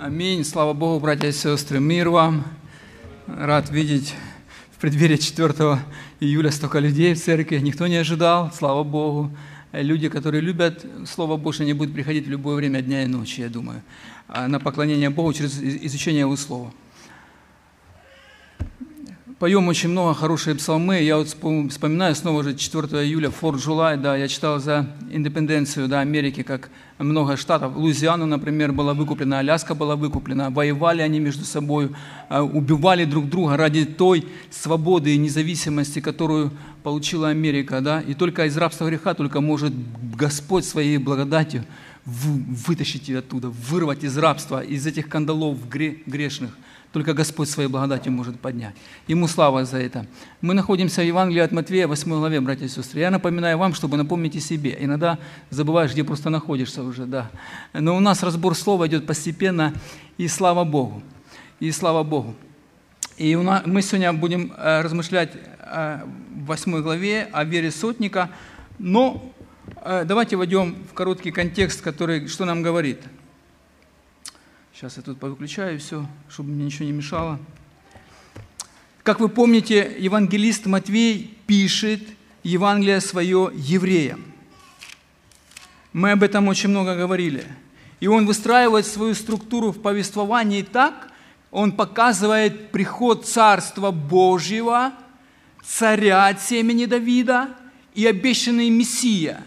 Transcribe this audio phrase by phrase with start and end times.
[0.00, 0.44] Аминь.
[0.44, 1.78] Слава Богу, братья и сестры.
[1.78, 2.44] Мир вам.
[3.28, 4.12] Рад видеть
[4.72, 5.78] в преддверии 4
[6.18, 7.58] июля столько людей в церкви.
[7.58, 9.30] Никто не ожидал, слава Богу.
[9.72, 13.48] Люди, которые любят Слово Божие, не будут приходить в любое время дня и ночи, я
[13.48, 13.82] думаю,
[14.26, 16.72] а на поклонение Богу через изучение Его Слова
[19.44, 21.02] поем очень много хорошие псалмы.
[21.02, 26.00] Я вот вспоминаю снова же 4 июля, Форт July, да, я читал за индепенденцию да,
[26.00, 27.76] Америки, как много штатов.
[27.76, 30.48] Луизиану, например, была выкуплена, Аляска была выкуплена.
[30.48, 31.90] Воевали они между собой,
[32.30, 36.50] а, убивали друг друга ради той свободы и независимости, которую
[36.82, 37.82] получила Америка.
[37.82, 38.00] Да?
[38.00, 39.74] И только из рабства греха только может
[40.16, 41.66] Господь своей благодатью
[42.06, 46.56] вытащить ее оттуда, вырвать из рабства, из этих кандалов грешных–
[46.94, 48.76] только Господь своей благодатью может поднять.
[49.08, 50.06] Ему слава за это.
[50.40, 53.00] Мы находимся в Евангелии от Матвея, 8 главе, братья и сестры.
[53.00, 54.76] Я напоминаю вам, чтобы напомнить и себе.
[54.78, 55.18] Иногда
[55.50, 57.32] забываешь, где просто находишься уже, да.
[57.72, 59.74] Но у нас разбор слова идет постепенно,
[60.18, 61.02] и слава Богу.
[61.58, 62.36] И слава Богу.
[63.16, 65.98] И нас, мы сегодня будем э, размышлять э,
[66.32, 68.30] в 8 главе о вере сотника,
[68.78, 69.34] но
[69.82, 73.00] э, давайте войдем в короткий контекст, который что нам говорит–
[74.84, 77.38] Сейчас я тут повыключаю все, чтобы мне ничего не мешало.
[79.02, 82.02] Как вы помните, евангелист Матвей пишет
[82.42, 84.22] Евангелие свое евреям.
[85.94, 87.46] Мы об этом очень много говорили.
[88.00, 91.08] И он выстраивает свою структуру в повествовании так,
[91.50, 94.92] он показывает приход Царства Божьего,
[95.64, 97.48] царя от семени Давида
[97.94, 99.42] и обещанный Мессия.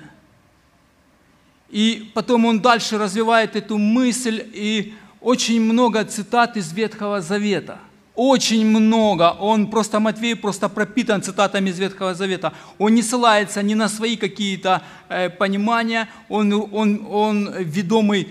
[1.70, 7.80] И потом он дальше развивает эту мысль и очень много цитат из Ветхого Завета.
[8.16, 9.36] Очень много.
[9.40, 12.52] Он просто, Матвей просто пропитан цитатами из Ветхого Завета.
[12.80, 16.08] Он не ссылается ни на свои какие-то э, понимания.
[16.28, 18.30] Он, он, он ведомый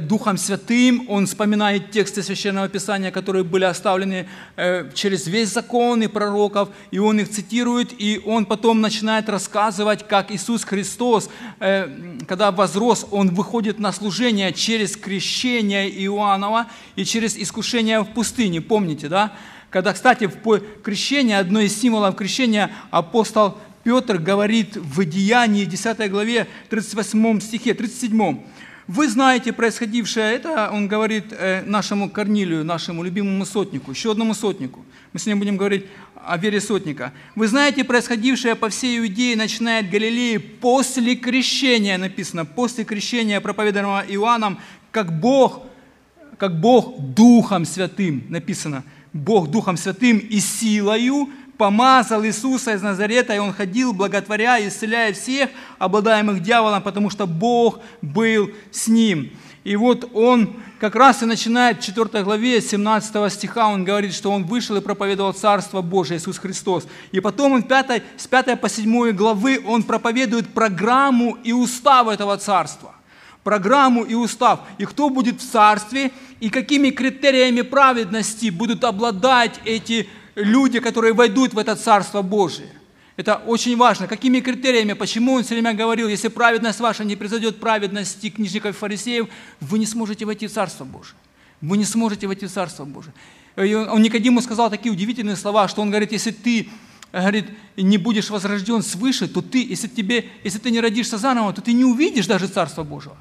[0.00, 6.06] Духом Святым, он вспоминает тексты Священного Писания, которые были оставлены э, через весь закон и
[6.06, 11.28] пророков, и он их цитирует, и он потом начинает рассказывать, как Иисус Христос,
[11.60, 11.88] э,
[12.26, 19.08] когда возрос, он выходит на служение через крещение Иоаннова и через искушение в пустыне, помните,
[19.08, 19.34] да?
[19.68, 26.46] Когда, кстати, в крещении, одно из символов крещения, апостол Петр говорит в Деянии 10 главе
[26.70, 28.40] 38 стихе, 37
[28.88, 34.84] вы знаете происходившее, это он говорит э, нашему Корнилию, нашему любимому сотнику, еще одному сотнику.
[35.12, 35.86] Мы сегодня будем говорить
[36.24, 37.12] о вере сотника.
[37.34, 44.04] Вы знаете происходившее по всей Иудее, начиная от Галилеи, после крещения, написано, после крещения, проповеданного
[44.08, 44.58] Иоанном,
[44.92, 45.64] как Бог,
[46.38, 53.38] как Бог Духом Святым, написано, Бог Духом Святым и силою помазал Иисуса из Назарета, и
[53.38, 59.30] Он ходил, благотворя, исцеляя всех, обладаемых дьяволом, потому что Бог был с Ним.
[59.64, 64.30] И вот Он как раз и начинает в 4 главе 17 стиха, Он говорит, что
[64.30, 66.86] Он вышел и проповедовал Царство Божие, Иисус Христос.
[67.10, 72.36] И потом он 5, с 5 по 7 главы Он проповедует программу и устав этого
[72.36, 72.92] Царства
[73.46, 80.08] программу и устав, и кто будет в царстве, и какими критериями праведности будут обладать эти
[80.36, 82.68] люди, которые войдут в это Царство Божие.
[83.16, 84.06] Это очень важно.
[84.06, 88.78] Какими критериями, почему он все время говорил, если праведность ваша не произойдет праведности книжников и
[88.78, 89.26] фарисеев,
[89.60, 91.16] вы не сможете войти в Царство Божие.
[91.62, 93.14] Вы не сможете войти в Царство Божие.
[93.56, 96.68] И он Никодиму сказал такие удивительные слова, что он говорит, если ты
[97.10, 97.46] говорит,
[97.78, 101.72] не будешь возрожден свыше, то ты, если, тебе, если ты не родишься заново, то ты
[101.72, 103.16] не увидишь даже Царство Божьего.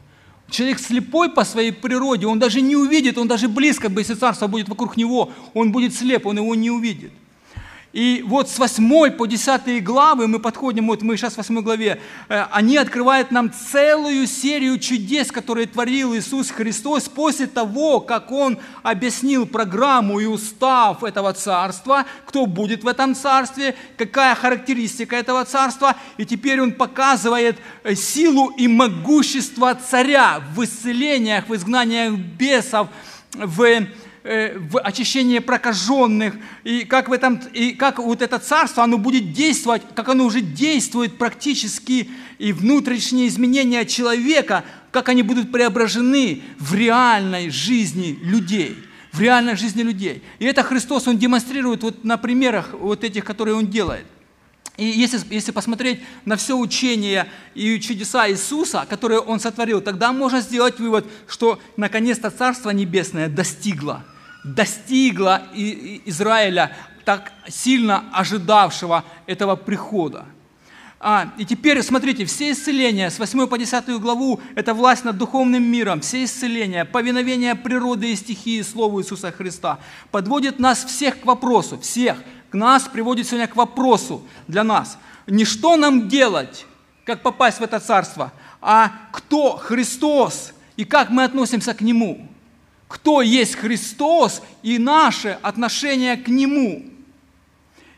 [0.55, 4.69] Человек слепой по своей природе, он даже не увидит, он даже близко, если царство будет
[4.69, 7.11] вокруг него, он будет слеп, он его не увидит.
[7.95, 12.01] И вот с 8 по 10 главы мы подходим, вот мы сейчас в 8 главе,
[12.27, 18.57] э, они открывают нам целую серию чудес, которые творил Иисус Христос после того, как Он
[18.83, 25.95] объяснил программу и устав этого царства, кто будет в этом царстве, какая характеристика этого царства.
[26.17, 32.89] И теперь Он показывает э, силу и могущество царя в исцелениях, в изгнаниях бесов,
[33.31, 33.85] в
[34.25, 36.33] в очищение прокаженных,
[36.63, 40.41] и как, в этом, и как вот это царство, оно будет действовать, как оно уже
[40.41, 48.77] действует практически, и внутренние изменения человека, как они будут преображены в реальной жизни людей
[49.13, 50.21] в реальной жизни людей.
[50.39, 54.05] И это Христос, Он демонстрирует вот на примерах вот этих, которые Он делает.
[54.75, 60.41] И если, если посмотреть на все учение и чудеса Иисуса, которые Он сотворил, тогда можно
[60.41, 64.03] сделать вывод, что наконец-то Царство Небесное достигло–
[64.45, 70.25] достигла Израиля, так сильно ожидавшего этого прихода.
[70.99, 75.63] А, и теперь, смотрите, все исцеления с 8 по 10 главу– это власть над духовным
[75.63, 79.79] миром, все исцеления, повиновение природы и стихии Слову Иисуса Христа
[80.11, 82.17] подводит нас всех к вопросу, всех,
[82.49, 84.97] к нас приводит сегодня к вопросу для нас.
[85.27, 86.65] Не что нам делать,
[87.03, 88.31] как попасть в это царство,
[88.61, 92.27] а кто Христос и как мы относимся к Нему.
[92.87, 96.85] Кто есть Христос и наше отношение к Нему.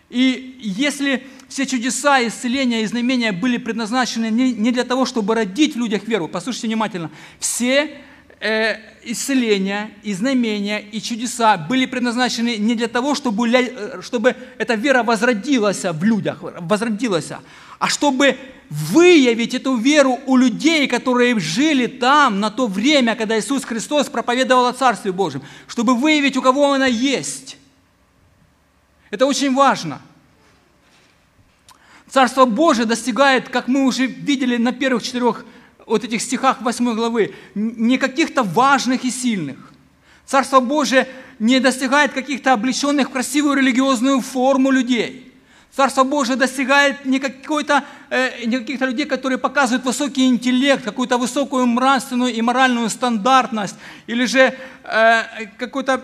[0.09, 5.79] И если все чудеса, исцеления и знамения были предназначены не для того, чтобы родить в
[5.79, 6.27] людях веру.
[6.27, 7.11] Послушайте внимательно.
[7.39, 8.01] Все
[8.39, 14.75] э, исцеления и знамения и чудеса были предназначены не для того, чтобы, э, чтобы эта
[14.75, 17.31] вера возродилась в людях, возродилась,
[17.79, 18.37] а чтобы
[18.69, 24.67] выявить эту веру у людей, которые жили там на то время, когда Иисус Христос проповедовал
[24.67, 27.57] о Царстве Божьем, чтобы выявить, у кого она есть.
[29.09, 30.01] Это очень важно–
[32.09, 35.45] Царство Божие достигает, как мы уже видели на первых четырех
[35.87, 39.57] вот этих стихах 8 главы, не каких-то важных и сильных.
[40.25, 41.07] Царство Божие
[41.39, 45.23] не достигает каких-то облеченных в красивую религиозную форму людей.
[45.73, 51.65] Царство Божие достигает не, какой-то, э, не каких-то людей, которые показывают высокий интеллект, какую-то высокую
[51.67, 53.75] нравственную и моральную стандартность,
[54.07, 54.53] или же
[54.83, 55.23] э,
[55.57, 56.03] какой-то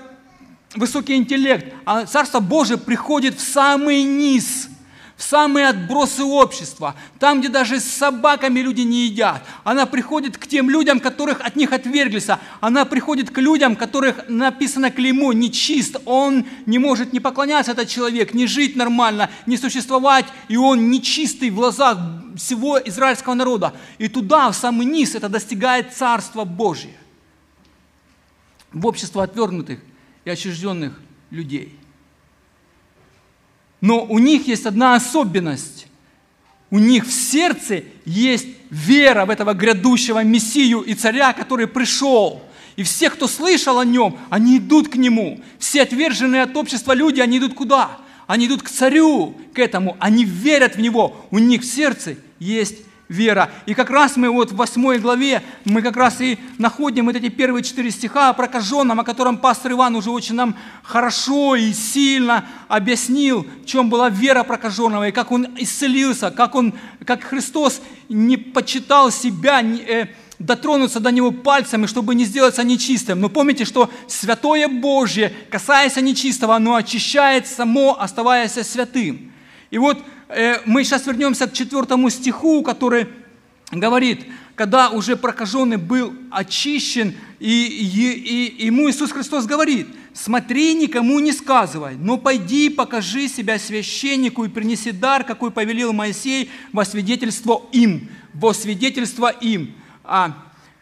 [0.76, 1.74] высокий интеллект.
[1.86, 4.70] А Царство Божие приходит в самый низ–
[5.16, 9.44] в самые отбросы общества, там, где даже с собаками люди не едят.
[9.64, 12.28] Она приходит к тем людям, которых от них отверглись.
[12.62, 15.98] Она приходит к людям, которых написано клеймо нечист.
[16.06, 21.52] Он не может не поклоняться, этот человек, не жить нормально, не существовать, и он нечистый
[21.52, 21.98] в глазах
[22.36, 23.74] всего израильского народа.
[24.00, 26.98] И туда, в самый низ, это достигает Царство Божие.
[28.72, 29.80] В общество отвергнутых
[30.26, 31.00] и отчужденных
[31.30, 31.78] людей–
[33.84, 35.88] но у них есть одна особенность.
[36.70, 42.42] У них в сердце есть вера в этого грядущего Мессию и царя, который пришел.
[42.78, 45.42] И все, кто слышал о нем, они идут к нему.
[45.60, 47.98] Все отверженные от общества люди, они идут куда?
[48.26, 49.98] Они идут к царю, к этому.
[50.00, 51.18] Они верят в него.
[51.30, 52.78] У них в сердце есть
[53.10, 53.50] вера.
[53.66, 57.30] И как раз мы вот в восьмой главе, мы как раз и находим вот эти
[57.30, 62.46] первые четыре стиха о прокаженном, о котором пастор Иван уже очень нам хорошо и сильно
[62.68, 66.74] объяснил, в чем была вера прокаженного, и как он исцелился, как, он,
[67.06, 70.08] как Христос не почитал себя, не, э,
[70.40, 73.20] дотронуться до него пальцами, чтобы не сделаться нечистым.
[73.20, 79.32] Но помните, что святое Божье, касаясь нечистого, оно очищает само, оставаясь святым.
[79.72, 80.04] И вот
[80.66, 83.08] мы сейчас вернемся к четвертому стиху, который
[83.72, 84.26] говорит,
[84.56, 91.32] когда уже прокаженный был очищен, и, и, и ему Иисус Христос говорит, смотри, никому не
[91.32, 98.10] сказывай, но пойди, покажи себя священнику и принеси дар, какой повелел Моисей во свидетельство им,
[98.34, 100.34] во свидетельство им, а,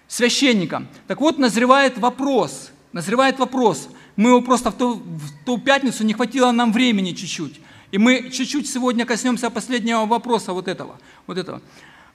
[0.08, 0.88] священникам.
[1.08, 3.88] Так вот, назревает вопрос, назревает вопрос,
[4.18, 7.62] мы его просто в ту, в ту пятницу не хватило нам времени чуть-чуть.
[7.92, 10.98] И мы чуть-чуть сегодня коснемся последнего вопроса вот этого.
[11.28, 11.62] Вот этого.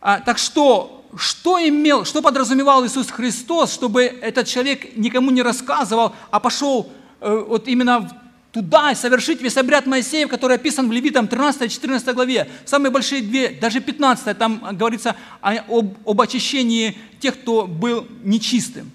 [0.00, 6.14] А, так что, что имел, что подразумевал Иисус Христос, чтобы этот человек никому не рассказывал,
[6.30, 6.90] а пошел
[7.20, 8.10] э, вот именно
[8.52, 12.48] туда совершить весь обряд Моисеев, который описан в Левитам 13-14 главе.
[12.64, 18.90] Самые большие две, даже 15, там говорится об, об очищении тех, кто был нечистым.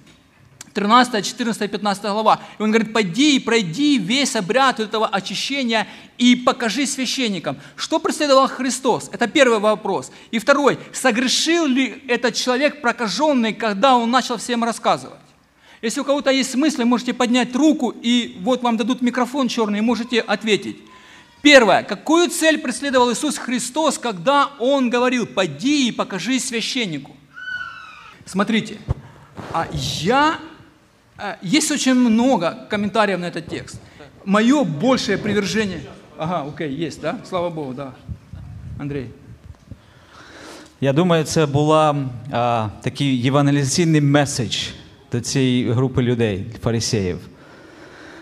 [0.73, 2.39] 13, 14, 15 глава.
[2.57, 5.87] И он говорит, пойди и пройди весь обряд этого очищения
[6.17, 7.57] и покажи священникам.
[7.75, 9.09] Что преследовал Христос?
[9.11, 10.11] Это первый вопрос.
[10.31, 15.19] И второй, согрешил ли этот человек прокаженный, когда он начал всем рассказывать?
[15.81, 20.21] Если у кого-то есть мысли, можете поднять руку, и вот вам дадут микрофон черный, можете
[20.21, 20.77] ответить.
[21.41, 21.81] Первое.
[21.81, 27.15] Какую цель преследовал Иисус Христос, когда Он говорил, пойди и покажи священнику?
[28.25, 28.77] Смотрите,
[29.51, 30.39] а я
[31.42, 33.80] есть очень много комментариев на этот текст.
[34.24, 35.80] Мое большее привержение...
[36.18, 37.18] Ага, окей, есть, да?
[37.28, 37.92] Слава Богу, да.
[38.78, 39.06] Андрей.
[40.80, 41.96] Я думаю, це була
[42.30, 44.56] а, такий євангелізаційний меседж
[45.12, 47.18] до цієї групи людей, фарисеїв.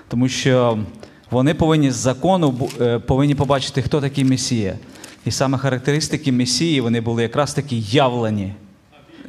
[0.09, 0.79] Тому що
[1.31, 4.79] вони повинні з закону е, повинні побачити, хто такий Месія.
[5.25, 8.53] І саме характеристики Месії вони були якраз такі явлені.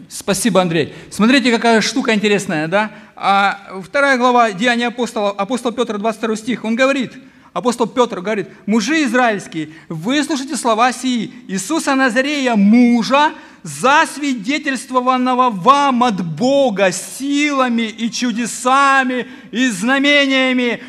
[0.09, 0.93] Спасибо, Андрей.
[1.09, 2.89] Смотрите, какая штука интересная, да?
[3.22, 7.12] А вторая глава Деяния апостола, апостол Петр, 22 стих, он говорит,
[7.52, 16.92] апостол Петр говорит, «Мужи израильские, выслушайте слова сии, Иисуса Назарея, мужа, засвидетельствованного вам от Бога
[16.92, 20.82] силами и чудесами и знамениями,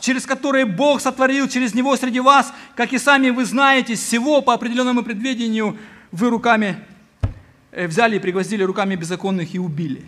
[0.00, 4.52] через которые Бог сотворил через него среди вас, как и сами вы знаете, всего по
[4.52, 5.78] определенному предвидению
[6.12, 6.76] вы руками
[7.72, 10.04] э, взяли и пригвоздили руками беззаконных и убили.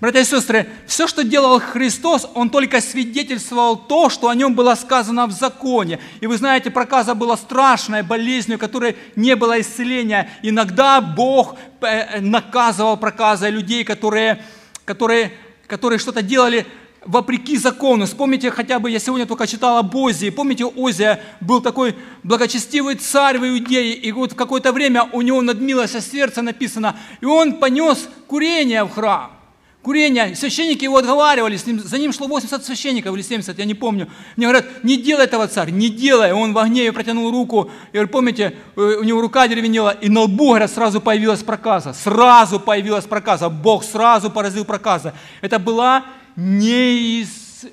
[0.00, 4.76] Братья и сестры, все, что делал Христос, Он только свидетельствовал то, что о Нем было
[4.76, 5.98] сказано в законе.
[6.20, 10.30] И вы знаете, проказа была страшной болезнью, которой не было исцеления.
[10.42, 14.44] Иногда Бог э, наказывал проказой людей, которые,
[14.84, 15.32] которые,
[15.66, 16.64] которые что-то делали
[17.04, 18.06] вопреки закону.
[18.06, 20.30] Вспомните хотя бы, я сегодня только читал об Озии.
[20.30, 25.42] Помните, Озия был такой благочестивый царь в Иудее, и вот в какое-то время у него
[25.42, 29.37] надмилось сердце написано, и он понес курение в храм.
[29.82, 30.34] Курение.
[30.34, 34.08] Священники его отговаривали, с ним, за ним шло 80 священников или 70, я не помню.
[34.36, 36.32] Мне говорят, не делай этого, царь, не делай.
[36.32, 37.70] Он в огне протянул руку.
[37.92, 41.92] И говорю, помните, э, у него рука деревенела, и на лбу, говорят, сразу появилась проказа.
[41.92, 43.48] Сразу появилась проказа.
[43.48, 45.14] Бог сразу поразил проказа.
[45.42, 46.04] Это была
[46.34, 47.66] неис...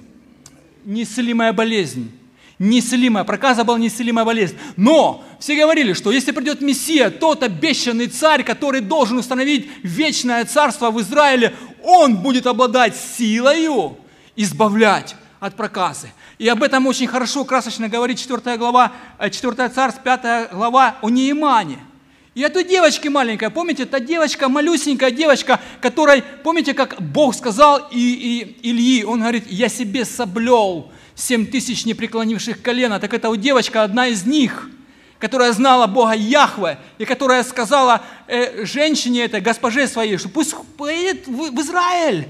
[0.86, 2.12] неисцелимая болезнь.
[2.58, 4.56] Неисцелимая, проказа была неисцелимая болезнь.
[4.78, 10.90] Но все говорили, что если придет Мессия, тот обещанный царь, который должен установить вечное царство
[10.90, 11.54] в Израиле,
[11.86, 13.98] он будет обладать силою
[14.36, 16.12] избавлять от проказы.
[16.38, 21.10] И об этом очень хорошо, красочно говорит 4 глава, 4 э, царств, 5 глава о
[21.10, 21.80] Неимане–
[22.36, 28.58] и эту девочки маленькая, помните, та девочка, малюсенькая девочка, которой, помните, как Бог сказал и,
[28.62, 33.00] и Ильи, он говорит, я себе соблел семь тысяч непреклонивших колена.
[33.00, 34.70] Так это у девочка одна из них,
[35.20, 41.28] которая знала Бога Яхве, и которая сказала э, женщине этой, госпоже своей, что пусть поедет
[41.28, 42.28] в, в Израиль,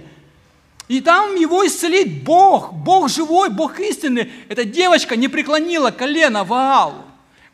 [0.87, 4.31] и там его исцелит Бог, Бог живой, Бог истинный.
[4.49, 7.04] Эта девочка не преклонила колено Ваалу.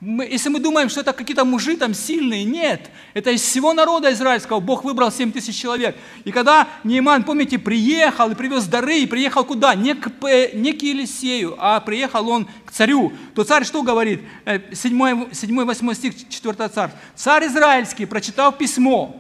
[0.01, 2.89] Мы, если мы думаем, что это какие-то мужи там сильные, нет.
[3.13, 5.95] Это из всего народа израильского Бог выбрал 7 тысяч человек.
[6.23, 9.75] И когда Нейман, помните, приехал и привез дары, и приехал куда?
[9.75, 10.09] Не к,
[10.55, 13.13] не к Елисею, а приехал он к царю.
[13.35, 14.21] То царь что говорит?
[14.45, 16.89] 7-8 э, стих 4 царь.
[17.13, 19.15] Царь израильский, прочитав письмо,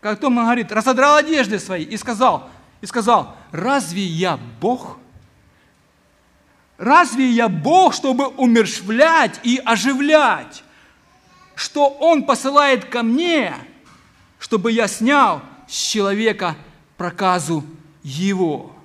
[0.00, 2.50] потом он говорит, разодрал одежды свои и сказал,
[2.80, 4.98] и сказал, разве я Бог?
[6.78, 10.62] Разве я Бог, чтобы умершвлять и оживлять?
[11.54, 13.54] Что Он посылает ко мне,
[14.38, 16.54] чтобы я снял с человека
[16.98, 17.64] проказу
[18.02, 18.75] его.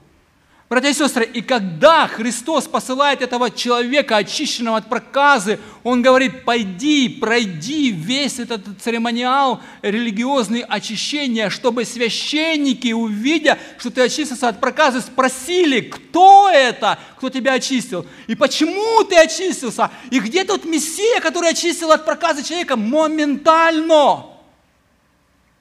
[0.72, 7.10] Братья и сестры, и когда Христос посылает этого человека, очищенного от проказы, Он говорит, пойди,
[7.10, 15.82] пройди весь этот церемониал религиозный очищения, чтобы священники, увидя, что ты очистился от проказы, спросили,
[15.82, 21.92] кто это, кто тебя очистил, и почему ты очистился, и где тот Мессия, который очистил
[21.92, 22.78] от проказы человека?
[22.78, 24.25] Моментально,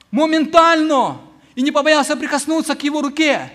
[0.09, 1.17] моментально,
[1.55, 3.51] и не побоялся прикоснуться к его руке.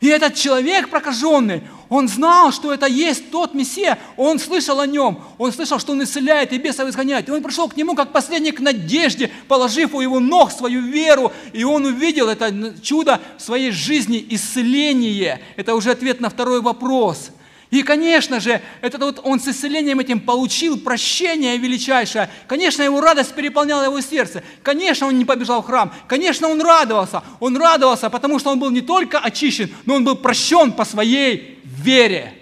[0.00, 5.20] И этот человек прокаженный, он знал, что это есть тот Мессия, он слышал о нем,
[5.38, 7.28] он слышал, что он исцеляет и бесов изгоняет.
[7.28, 11.32] И он пришел к нему как последний к надежде, положив у его ног свою веру,
[11.52, 15.40] и он увидел это чудо в своей жизни, исцеление.
[15.56, 17.30] Это уже ответ на второй вопрос–
[17.70, 22.30] и, конечно же, этот вот он с исцелением этим получил прощение величайшее.
[22.46, 24.42] Конечно, его радость переполняла его сердце.
[24.62, 25.92] Конечно, он не побежал в храм.
[26.06, 27.22] Конечно, он радовался.
[27.40, 31.58] Он радовался, потому что он был не только очищен, но он был прощен по своей
[31.62, 32.34] вере.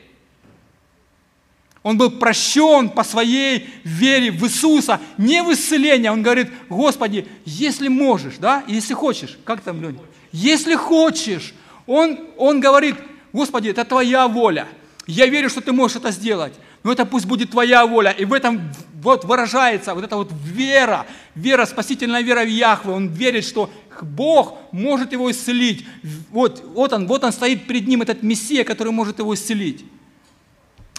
[1.82, 6.12] Он был прощен по своей вере в Иисуса, не в исцеление.
[6.12, 9.98] Он говорит, Господи, если можешь, да, если хочешь, как там, Леня?
[10.30, 11.52] Если хочешь,
[11.86, 12.96] он, он говорит,
[13.32, 14.68] Господи, это Твоя воля.
[15.06, 18.10] Я верю, что ты можешь это сделать, но это пусть будет твоя воля.
[18.10, 22.92] И в этом вот выражается вот эта вот вера, вера, спасительная вера в Яхве.
[22.92, 23.70] Он верит, что
[24.02, 25.86] Бог может его исцелить.
[26.30, 29.84] Вот, вот он, вот он стоит перед ним, этот Мессия, который может его исцелить.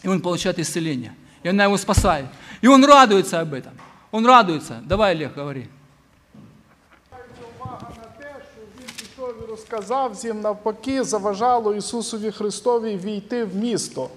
[0.04, 1.14] И он получает исцеление.
[1.44, 2.28] И она его спасает.
[2.62, 3.74] И он радуется об этом.
[4.12, 4.82] Он радуется.
[4.86, 5.68] Давай, Олег, говори.
[9.67, 14.11] сказав їм навпаки, заважало Ісусові Христові війти в місто.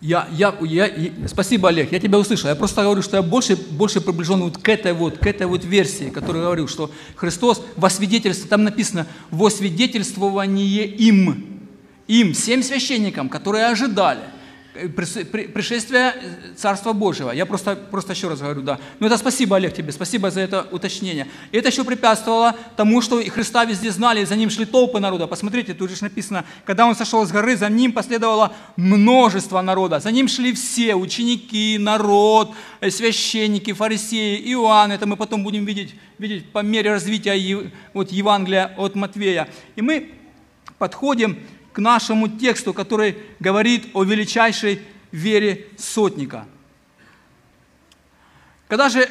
[0.00, 0.90] Я, я, я,
[1.26, 2.48] спасибо, Олег, я тебя услышал.
[2.48, 5.64] Я просто говорю, что я больше, больше приближен вот к этой вот, к этой вот
[5.64, 11.58] версии, которую говорю, что Христос во свидетельство, там написано, во свидетельствование им,
[12.06, 14.41] им, всем священникам, которые ожидали – Э,
[14.73, 17.31] пришествие э, Царства Божьего.
[17.31, 18.79] Я просто, просто еще раз говорю, да.
[18.99, 21.27] Ну это спасибо, Олег, тебе, спасибо за это уточнение.
[21.51, 25.27] И это еще препятствовало тому, что Христа везде знали, за ним шли толпы народа.
[25.27, 29.99] Посмотрите, тут же написано, когда он сошел с горы, за ним последовало множество народа.
[29.99, 34.91] За ним шли все, ученики, народ, э, священники, фарисеи, Иоанн.
[34.91, 39.47] Это мы потом будем видеть, видеть по мере развития вот, Евангелия от Матвея.
[39.75, 40.09] И мы
[40.79, 41.37] подходим
[41.73, 46.45] к нашему тексту, который говорит о величайшей вере сотника.
[48.67, 49.09] Когда же,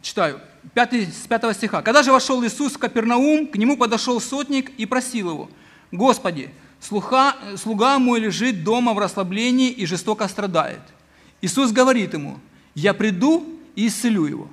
[0.00, 0.40] читаю,
[0.72, 1.82] 5, с 5 стиха.
[1.82, 5.50] «Когда же вошел Иисус в Капернаум, к нему подошел сотник и просил его,
[5.92, 6.50] «Господи,
[6.80, 10.80] слуха, слуга мой лежит дома в расслаблении и жестоко страдает».
[11.42, 12.38] Иисус говорит ему,
[12.74, 14.48] «Я приду и исцелю его».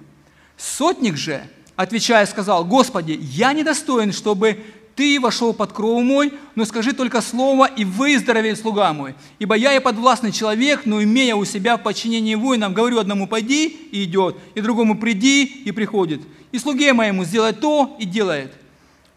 [0.57, 4.63] Сотник же, отвечая, сказал, «Господи, я недостоин, чтобы
[4.95, 9.15] ты вошел под кров мой, но скажи только слово, и выздоровеет слуга мой.
[9.39, 13.67] Ибо я и подвластный человек, но имея у себя в подчинении воинам, говорю одному «пойди»
[13.91, 16.21] и идет, и другому «приди» и приходит.
[16.51, 18.53] И слуге моему сделай то и делает.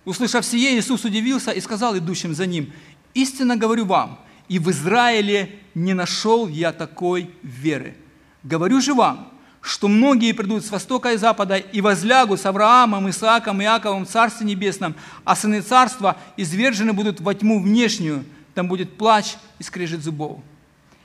[0.05, 2.73] Услышав сие, Иисус удивился и сказал идущим за ним,
[3.15, 7.97] «Истинно говорю вам, и в Израиле не нашел я такой веры.
[8.43, 9.34] Говорю же вам,
[9.65, 14.47] что многие придут с востока и запада и возлягут с Авраамом, Исааком, Иаковом в Царстве
[14.47, 14.95] Небесном,
[15.25, 20.41] а сыны Царства извержены будут во тьму внешнюю, там будет плач и скрежет зубов.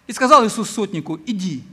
[0.07, 1.63] И сказал Иисус сотнику, иди,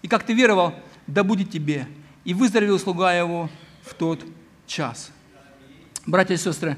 [0.00, 0.74] и как ты веровал,
[1.08, 1.88] да будет тебе.
[2.24, 3.50] И выздоровел слуга его
[3.82, 4.24] в тот
[4.64, 5.10] час.
[6.06, 6.76] Братья и сестры,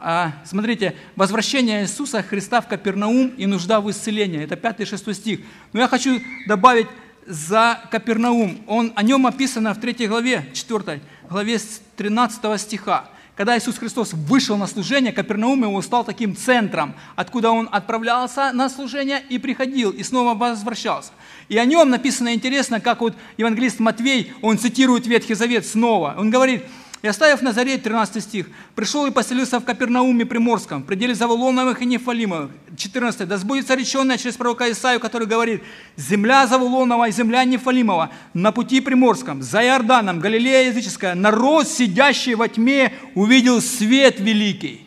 [0.00, 4.42] а, смотрите, возвращение Иисуса Христа в Капернаум и нужда в исцелении.
[4.42, 5.40] Это 5-6 стих.
[5.72, 6.88] Но я хочу добавить
[7.26, 8.58] за Капернаум.
[8.66, 11.58] Он, о нем описано в 3 главе, 4 главе
[11.96, 13.10] 13 стиха.
[13.36, 18.70] Когда Иисус Христос вышел на служение, Капернаум его стал таким центром, откуда он отправлялся на
[18.70, 21.12] служение и приходил, и снова возвращался.
[21.50, 26.14] И о нем написано интересно, как вот евангелист Матвей, он цитирует Ветхий Завет снова.
[26.16, 26.64] Он говорит,
[27.02, 31.86] и оставив Назарет, 13 стих, пришел и поселился в Капернауме Приморском, в пределе Завулоновых и
[31.86, 32.50] Нефалимовых.
[32.76, 33.28] 14.
[33.28, 35.62] Да сбудется реченное через пророка Исаию, который говорит,
[35.96, 42.48] земля Завулонова и земля Нефалимова на пути Приморском, за Иорданом, Галилея языческая, народ, сидящий во
[42.48, 44.86] тьме, увидел свет великий.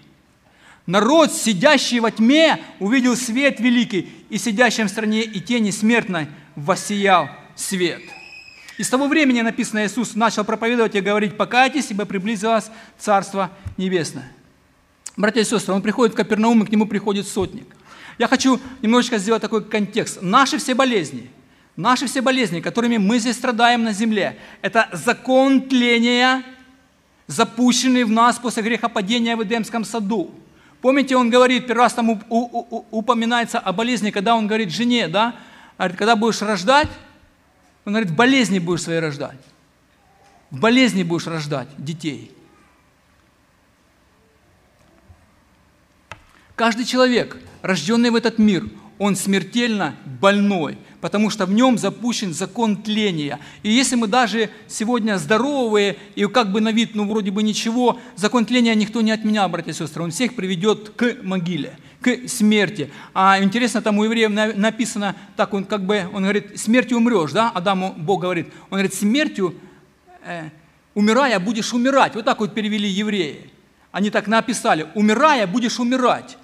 [0.86, 7.30] Народ, сидящий во тьме, увидел свет великий, и сидящим в стране и тени смертной воссиял
[7.56, 8.02] свет.
[8.80, 14.32] И с того времени написано, Иисус начал проповедовать и говорить, покайтесь, ибо приблизилось Царство Небесное.
[15.18, 17.68] Братья и сестры, он приходит в Капернаум, и к нему приходит сотник.
[18.18, 20.20] Я хочу немножечко сделать такой контекст.
[20.22, 21.30] Наши все болезни,
[21.76, 26.42] наши все болезни, которыми мы здесь страдаем на земле, это закон тления,
[27.28, 30.32] запущенный в нас после грехопадения в Эдемском саду.
[30.80, 35.36] Помните, он говорит, первый раз там упоминается о болезни, когда он говорит жене, да,
[35.78, 36.88] когда будешь рождать,
[37.90, 39.40] он говорит, в болезни будешь свои рождать.
[40.52, 42.32] В болезни будешь рождать детей.
[46.56, 48.70] Каждый человек, рожденный в этот мир,
[49.00, 53.40] он смертельно больной, потому что в нем запущен закон тления.
[53.64, 58.00] И если мы даже сегодня здоровые и как бы на вид, ну вроде бы ничего,
[58.16, 62.92] закон тления никто не отменял, братья и сестры, он всех приведет к могиле к смерти.
[63.14, 67.50] А интересно, там у евреев написано, так он как бы, он говорит, смертью умрешь, да,
[67.50, 68.48] Адаму Бог говорит.
[68.70, 69.56] Он говорит, смертью,
[70.26, 70.50] э,
[70.94, 72.16] умирая, будешь умирать.
[72.16, 73.50] Вот так вот перевели евреи.
[73.92, 76.38] Они так написали, умирая, будешь умирать.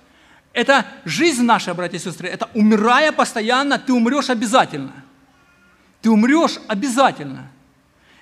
[0.56, 4.94] Это жизнь наша, братья и сестры, это умирая постоянно, ты умрешь обязательно.
[6.02, 7.52] Ты умрешь обязательно.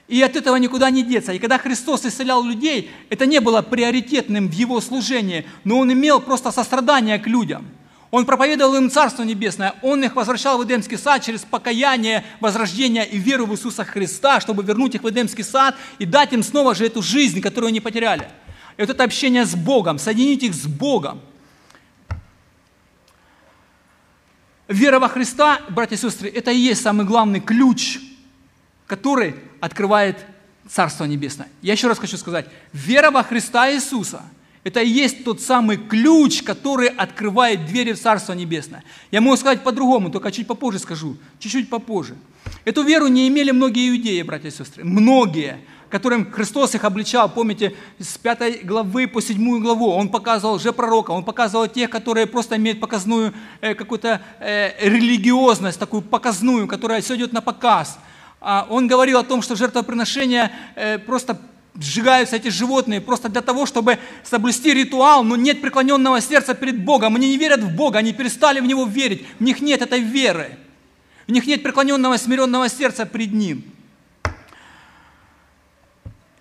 [0.07, 1.31] И от этого никуда не деться.
[1.31, 6.19] И когда Христос исцелял людей, это не было приоритетным в Его служении, но Он имел
[6.19, 7.67] просто сострадание к людям.
[8.09, 13.19] Он проповедовал им Царство Небесное, Он их возвращал в Эдемский сад через покаяние, возрождение и
[13.19, 16.87] веру в Иисуса Христа, чтобы вернуть их в Эдемский сад и дать им снова же
[16.87, 18.27] эту жизнь, которую они потеряли.
[18.77, 21.21] И вот это общение с Богом, соединить их с Богом.
[24.67, 27.99] Вера во Христа, братья и сестры, это и есть самый главный ключ,
[28.87, 30.25] который открывает
[30.69, 31.49] Царство Небесное.
[31.61, 34.21] Я еще раз хочу сказать, вера во Христа Иисуса–
[34.63, 38.83] это и есть тот самый ключ, который открывает двери в Царство Небесное.
[39.11, 42.15] Я могу сказать по-другому, только чуть попозже скажу, чуть-чуть попозже.
[42.63, 45.57] Эту веру не имели многие иудеи, братья и сестры, многие,
[45.93, 51.11] которым Христос их обличал, помните, с 5 главы по 7 главу, Он показывал же пророка,
[51.11, 57.15] Он показывал тех, которые просто имеют показную э, какую-то э, религиозность, такую показную, которая все
[57.15, 57.97] идет на показ–
[58.45, 61.39] а, он говорил о том, что жертвоприношения э, просто
[61.79, 67.15] сжигаются эти животные просто для того, чтобы соблюсти ритуал, но нет преклоненного сердца перед Богом.
[67.15, 69.25] Они не верят в Бога, они перестали в Него верить.
[69.39, 70.57] В них нет этой веры.
[71.25, 73.63] В них нет преклоненного, смиренного сердца пред Ним.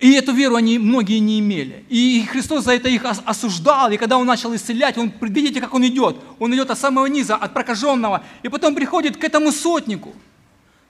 [0.03, 1.85] И эту веру они многие не имели.
[1.89, 3.91] И Христос за это их осуждал.
[3.91, 6.17] И когда Он начал исцелять, он, видите, как Он идет.
[6.39, 8.23] Он идет от самого низа, от прокаженного.
[8.43, 10.15] И потом приходит к этому сотнику–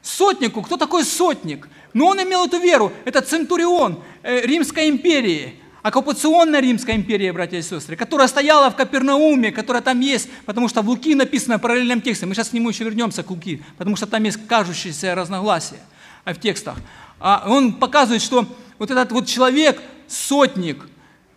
[0.02, 1.68] Сотнику, кто такой сотник?
[1.94, 5.54] Ну, он имел эту веру, это центурион э, Римской империи.
[5.82, 10.80] Оккупационная Римская империя, братья и сестры, которая стояла в Капернауме, которая там есть, потому что
[10.82, 12.28] в Луки написано параллельным текстом.
[12.28, 15.80] Мы сейчас к нему еще вернемся, к Луки, потому что там есть кажущиеся разногласия
[16.24, 16.76] в текстах.
[17.18, 18.46] А он показывает, что
[18.82, 20.88] вот этот вот человек, сотник,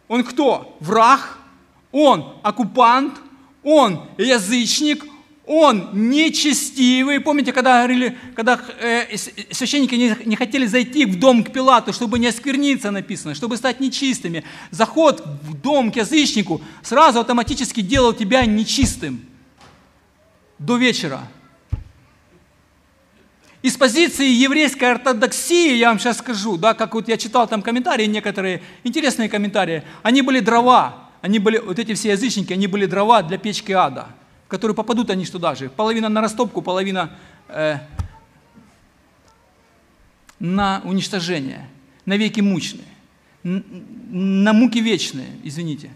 [0.08, 0.75] он кто?
[0.79, 1.38] Враг,
[1.91, 3.13] он оккупант,
[3.62, 5.05] он язычник,
[5.45, 7.19] он нечестивый.
[7.19, 9.15] Помните, когда говорили, когда э,
[9.51, 13.79] священники не, не хотели зайти в дом к Пилату, чтобы не оскверниться, написано, чтобы стать
[13.79, 14.43] нечистыми.
[14.71, 19.23] Заход в дом к язычнику сразу автоматически делал тебя нечистым
[20.58, 21.21] до вечера.
[23.65, 28.06] Из позиции еврейской ортодоксии, я вам сейчас скажу, да, как вот я читал там комментарии
[28.06, 33.23] некоторые, интересные комментарии, они были дрова, они были, вот эти все язычники, они были дрова
[33.23, 34.10] для печки ада–
[34.45, 35.69] в которые попадут они туда же.
[35.69, 37.80] Половина на растопку, половина э,
[40.39, 41.67] на уничтожение,
[42.06, 42.86] на веки мучные,
[43.43, 45.89] на муки вечные, извините.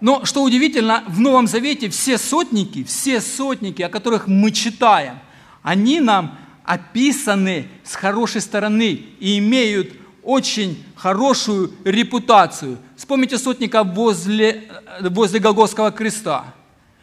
[0.00, 5.20] Но что удивительно, в Новом Завете все сотники, все сотники, о которых мы читаем,
[5.68, 12.78] они нам описаны с хорошей стороны и имеют очень хорошую репутацию.
[12.96, 14.70] Вспомните сотника возле,
[15.02, 16.54] возле Голгофского креста.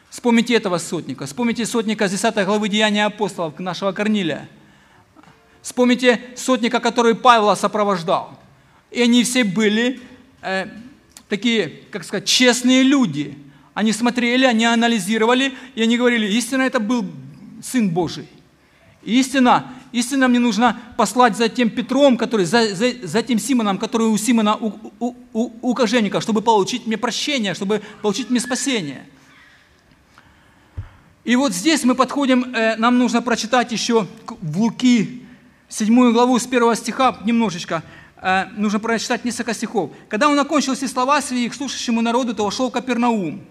[0.09, 1.27] Вспомните этого сотника.
[1.27, 4.49] Вспомните сотника с 10 главы Деяния апостолов, нашего Корнилия.
[5.61, 8.39] Вспомните сотника, который Павла сопровождал.
[8.89, 9.99] И они все были
[10.41, 10.69] э,
[11.29, 13.37] такие, как сказать, честные люди.
[13.75, 17.05] Они смотрели, они анализировали, и они говорили, истинно это был
[17.61, 18.27] Сын Божий.
[19.05, 24.07] Истина, истина мне нужно послать за тем Петром, который, за, за, за тем Симоном, который
[24.07, 29.05] у Симона, у, у, у, у кожевника, чтобы получить мне прощение, чтобы получить мне спасение.
[31.23, 34.07] И вот здесь мы подходим, э, нам нужно прочитать еще
[34.41, 35.23] в Луки,
[35.69, 37.83] 7 главу с 1 стиха немножечко,
[38.21, 39.91] э, нужно прочитать несколько стихов.
[40.09, 43.43] «Когда он окончил все слова свои к слушающему народу, то вошел в Капернаум.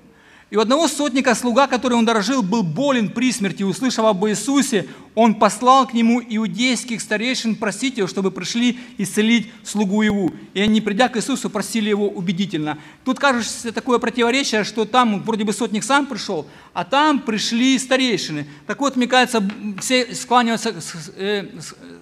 [0.50, 3.64] И у одного сотника слуга, который он дорожил, был болен при смерти.
[3.64, 10.02] Услышав об Иисусе, он послал к нему иудейских старейшин просить его, чтобы пришли исцелить слугу
[10.02, 10.32] его.
[10.54, 12.78] И они, придя к Иисусу, просили его убедительно.
[13.04, 18.46] Тут кажется такое противоречие, что там вроде бы сотник сам пришел, а там пришли старейшины.
[18.66, 19.42] Так вот, мне кажется,
[19.80, 20.74] все склониваются,
[21.16, 21.48] э,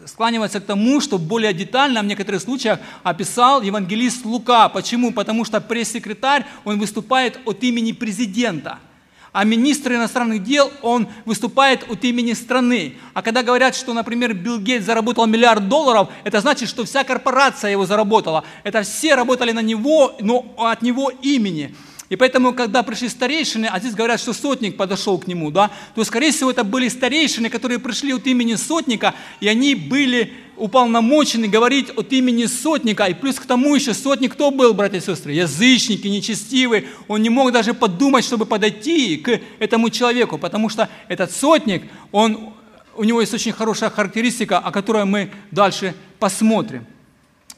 [0.07, 4.70] склониваются к тому, что более детально в некоторых случаях описал евангелист Лука.
[4.70, 5.12] Почему?
[5.12, 8.79] Потому что пресс-секретарь, он выступает от имени президента–
[9.33, 12.97] а министр иностранных дел, он выступает от имени страны.
[13.14, 17.71] А когда говорят, что, например, Билл Гейтс заработал миллиард долларов, это значит, что вся корпорация
[17.71, 18.45] его заработала.
[18.62, 21.75] Это все работали на него, но от него имени.
[22.12, 26.05] И поэтому, когда пришли старейшины, а здесь говорят, что сотник подошел к нему, да, то,
[26.05, 31.88] скорее всего, это были старейшины, которые пришли от имени сотника, и они были уполномочены говорить
[31.96, 33.07] от имени сотника.
[33.07, 35.33] И плюс к тому еще сотник кто был, братья и сестры?
[35.33, 36.87] Язычники, нечестивый.
[37.09, 42.53] Он не мог даже подумать, чтобы подойти к этому человеку, потому что этот сотник, он,
[42.94, 46.85] у него есть очень хорошая характеристика, о которой мы дальше посмотрим.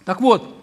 [0.04, 0.53] Так вот,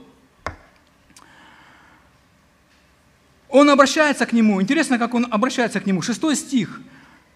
[3.52, 4.62] Он обращается к нему.
[4.62, 6.02] Интересно, как он обращается к нему.
[6.02, 6.82] Шестой стих.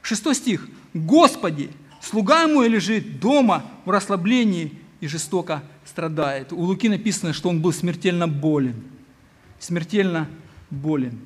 [0.01, 0.67] Шестой стих.
[0.93, 1.69] «Господи,
[2.01, 6.53] слуга ему лежит дома в расслаблении и жестоко страдает».
[6.53, 8.81] У Луки написано, что он был смертельно болен.
[9.59, 10.29] Смертельно
[10.69, 11.19] болен.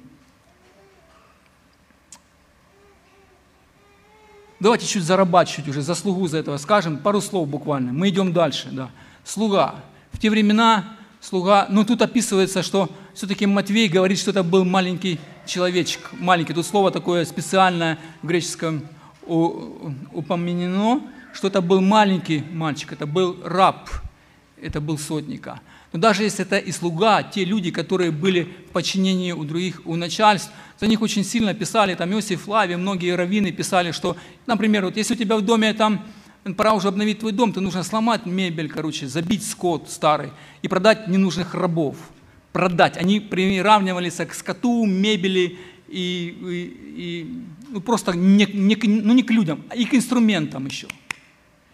[4.60, 7.93] Давайте чуть зарабатывать уже, заслугу за этого скажем, пару слов буквально.
[7.93, 8.69] Мы идем дальше.
[8.71, 8.89] Да.
[9.23, 9.75] Слуга.
[10.12, 15.20] В те времена слуга, ну тут описывается, что все-таки Матвей говорит, что это был маленький
[15.46, 16.54] человечек, маленький.
[16.54, 18.88] Тут слово такое специальное в греческом
[19.26, 21.02] упомянено,
[21.34, 23.90] что это был маленький мальчик, это был раб,
[24.62, 25.60] это был сотника.
[25.92, 29.96] Но даже если это и слуга, те люди, которые были в подчинении у других, у
[29.96, 34.98] начальств, за них очень сильно писали, там Иосиф Лави, многие раввины писали, что, например, вот
[34.98, 36.06] если у тебя в доме там
[36.56, 40.32] пора уже обновить твой дом, ты нужно сломать мебель, короче, забить скот старый
[40.62, 41.98] и продать ненужных рабов.
[42.52, 42.98] Продать.
[42.98, 49.32] Они приравнивались к скоту, мебели и, и, и ну, просто не, не, ну, не к
[49.32, 50.88] людям, а и к инструментам еще.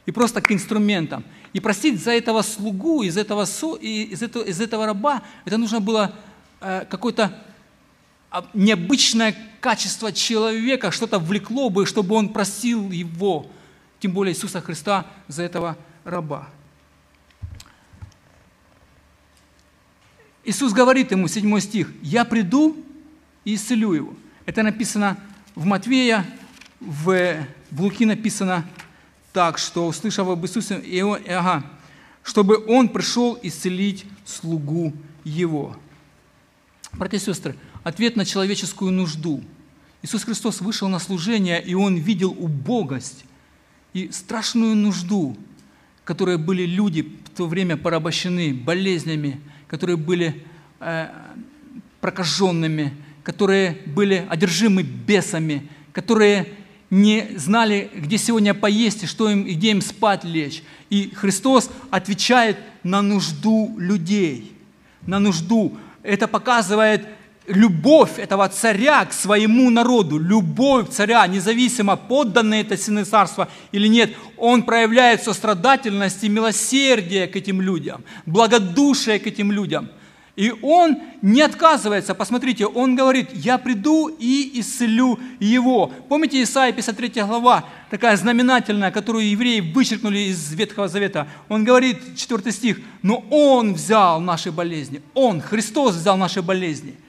[0.05, 1.23] И просто к инструментам.
[1.53, 5.79] И просить за этого слугу, из этого, со, из этого, из этого раба, это нужно
[5.79, 6.13] было
[6.61, 7.41] э, какое-то
[8.29, 13.47] а, необычное качество человека, что-то влекло бы, чтобы он просил его
[14.05, 16.47] тем более Иисуса Христа за этого раба.
[20.43, 22.77] Иисус говорит ему, 7 стих, «Я приду
[23.45, 24.13] и исцелю его».
[24.45, 25.17] Это написано
[25.55, 26.23] в Матвея,
[26.79, 28.63] в, в Луки написано
[29.33, 31.63] так, что, услышав об Иисусе, и он, ага,
[32.21, 35.75] чтобы Он пришел исцелить слугу Его.
[36.91, 39.43] Братья и сестры, ответ на человеческую нужду.
[40.03, 43.25] Иисус Христос вышел на служение, и Он видел убогость
[43.95, 45.37] и страшную нужду,
[46.03, 50.43] которые были люди в то время порабощены болезнями, которые были
[50.81, 51.07] э,
[52.01, 56.47] прокаженными, которые были одержимы бесами, которые
[56.89, 60.61] не знали, где сегодня поесть и что им, и где им спать лечь.
[60.89, 64.51] И Христос отвечает на нужду людей,
[65.07, 65.77] на нужду.
[66.03, 67.07] Это показывает
[67.47, 74.13] любовь этого царя к своему народу, любовь царя, независимо, подданные это сыны царства или нет,
[74.37, 79.89] он проявляет сострадательность и милосердие к этим людям, благодушие к этим людям.
[80.35, 85.93] И он не отказывается, посмотрите, он говорит, я приду и исцелю его.
[86.09, 91.27] Помните Исаия 53 глава, такая знаменательная, которую евреи вычеркнули из Ветхого Завета.
[91.47, 96.95] Он говорит, 4 стих, но он взял наши болезни, он, Христос взял наши болезни–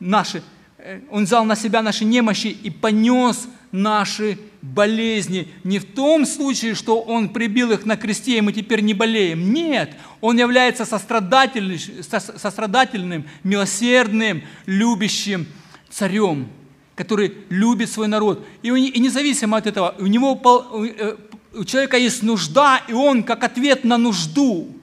[0.00, 0.42] наши,
[0.78, 5.48] э, Он взял на себя наши немощи и понес наши болезни.
[5.64, 9.52] Не в том случае, что Он прибил их на кресте, и мы теперь не болеем.
[9.52, 15.46] Нет, Он является сострадательным, сострадательным милосердным, любящим
[15.90, 16.48] царем,
[16.94, 18.46] который любит свой народ.
[18.62, 20.40] И, и независимо от этого, у, него,
[20.86, 21.16] э,
[21.54, 24.68] у человека есть нужда, и он как ответ на нужду–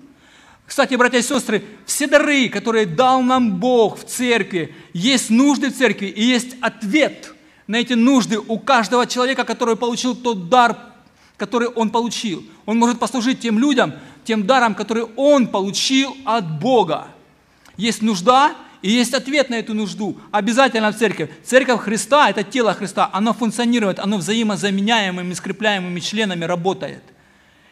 [0.72, 5.76] кстати, братья и сестры, все дары, которые дал нам Бог в церкви, есть нужды в
[5.76, 7.34] церкви и есть ответ
[7.68, 10.78] на эти нужды у каждого человека, который получил тот дар,
[11.36, 12.46] который он получил.
[12.66, 17.10] Он может послужить тем людям, тем даром, который он получил от Бога.
[17.76, 20.18] Есть нужда и есть ответ на эту нужду.
[20.32, 21.32] Обязательно в церковь.
[21.44, 27.04] Церковь Христа, это тело Христа, оно функционирует, оно взаимозаменяемыми, скрепляемыми членами работает–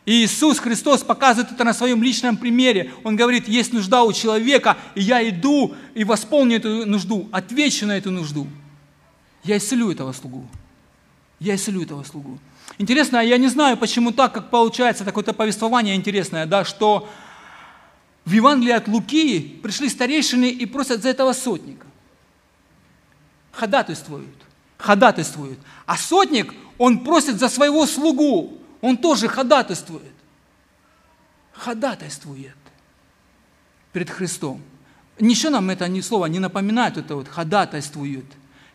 [0.10, 2.92] и Иисус Христос показывает это на своем личном примере.
[3.04, 7.96] Он говорит, есть нужда у человека, и я иду и восполню эту нужду, отвечу на
[7.96, 8.48] эту нужду.
[9.44, 10.48] Я исцелю этого слугу.
[11.40, 12.40] Я исцелю этого слугу.
[12.80, 17.08] Интересно, я не знаю, почему так, как получается такое-то повествование интересное, да, что
[18.26, 21.86] в Евангелии от Луки пришли старейшины и просят за этого сотника.
[23.52, 24.38] Ходатайствуют.
[24.80, 25.60] Ходатайствуют.
[25.86, 28.59] А сотник, он просит за своего слугу.
[28.82, 30.14] Он тоже ходатайствует.
[31.54, 32.56] Ходатайствует
[33.92, 34.62] перед Христом.
[35.20, 38.26] Ничего нам это ни слово не напоминает, это вот ходатайствует.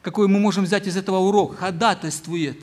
[0.03, 1.57] Какой мы можем взять из этого урок?
[1.59, 2.63] Ходатайствует.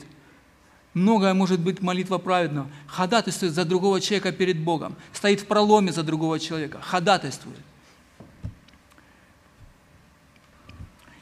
[0.94, 2.68] Многое может быть молитва праведного.
[2.86, 4.94] Ходатайствует за другого человека перед Богом.
[5.12, 6.80] Стоит в проломе за другого человека.
[6.80, 7.58] Ходатайствует.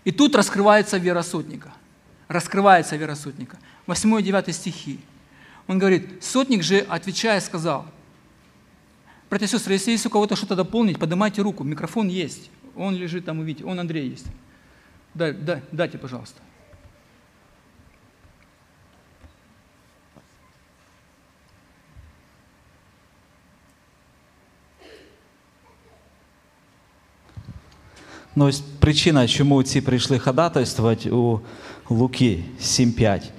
[0.05, 1.73] И тут раскрывается вера сотника.
[2.29, 3.59] Раскрывается вера сотника.
[3.87, 5.01] 8 и 9 стихи.
[5.71, 7.87] Он говорит, сотник же, отвечая, сказал,
[9.31, 12.51] братья и сестры, если есть у кого-то что-то дополнить, поднимайте руку, микрофон есть.
[12.75, 14.27] Он лежит там, увидите, он Андрей есть.
[15.15, 16.41] Дай, дай, дайте, пожалуйста.
[28.35, 31.41] Ну, ось причина, чому ці прийшли ходатайствувати у
[31.89, 33.31] Луки 7.5.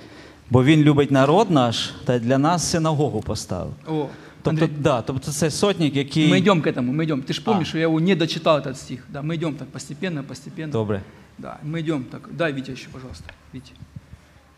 [0.51, 3.73] Бо він любить народ наш та для нас синагогу поставив.
[3.89, 4.07] О,
[4.43, 6.33] Тобто, Андрей, да, тобто це сотник, який.
[6.33, 7.23] мы идем к этому, мы идем.
[7.23, 7.71] Ты же помнишь, А.
[7.71, 9.05] что я его не дочитал этот стих.
[9.13, 10.73] Да, мы идем так постепенно, постепенно.
[10.73, 11.03] Добре.
[11.39, 12.29] Да, мы идем так.
[12.33, 13.31] Дай Витя еще, пожалуйста.
[13.53, 13.73] Витя.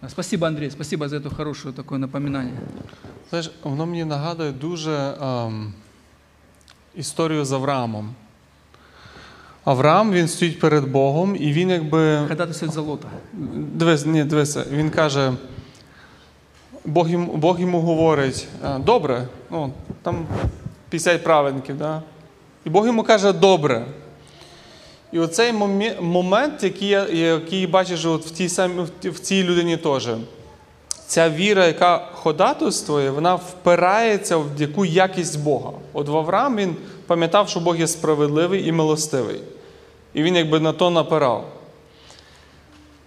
[0.03, 2.53] Да, Спасибо, Андрей, спасибо за это хорошее такое напоминание.
[3.31, 5.73] Знаєш, воно мені нагадує дуже ем,
[6.97, 8.15] історію з Авраамом.
[9.65, 12.19] Авраам він стоїть перед Богом, і він якби.
[12.29, 13.09] Ходатайствует за лота.
[13.75, 15.33] Дивись, ні, дивися, він каже.
[16.86, 18.48] Бог йому, Бог йому говорить,
[18.80, 20.26] добре, ну, там
[20.90, 22.02] 50 праведників, да?
[22.66, 23.86] і Бог йому каже, добре.
[25.12, 25.54] І оцей
[26.02, 28.50] момент, який, який бачиш от в, тій
[29.00, 30.10] ті- в цій людині теж,
[31.08, 35.72] ця віра, яка ходатайствує, вона впирається в яку якість Бога.
[35.94, 36.76] От в Авраам він
[37.08, 39.42] пам'ятав, що Бог є справедливий і милостивий.
[40.14, 41.46] І він якби на то напирав.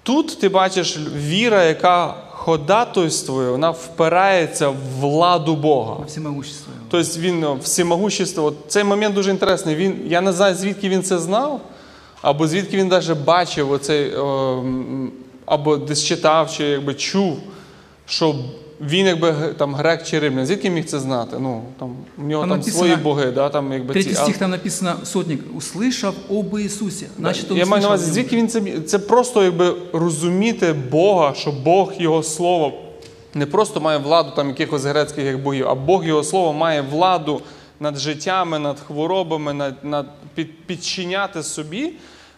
[0.03, 2.15] Тут ти бачиш віра, яка
[2.47, 5.95] ходатайствує, вона впирається в владу Бога.
[5.95, 6.73] Во всемогущество.
[6.91, 8.45] Тобто він всемогущество.
[8.45, 9.75] От цей момент дуже інтересний.
[9.75, 11.61] Він, я не знаю, звідки він це знав,
[12.23, 14.13] або звідки він навіть бачив оцей,
[15.47, 17.39] або десь читав, чи якби чув,
[18.07, 18.35] що
[18.81, 20.47] він якби там грек чи римлян.
[20.47, 21.37] Звідки міг це знати?
[21.41, 24.39] Ну, там, у нього Там там написано- свої боги, да, там, якби, Третий ці, а-
[24.39, 27.07] там написано, сотник, услышав об Иисусе.
[27.19, 31.53] Значит, он Я маю на увазі, звідки він це це просто якби розуміти Бога, що
[31.53, 32.73] Бог Його Слово
[33.35, 37.41] не просто має владу там якихось грецьких як богів, а Бог Його Слово має владу
[37.81, 41.93] над життями, над хворобами, над, над під, підчиняти собі,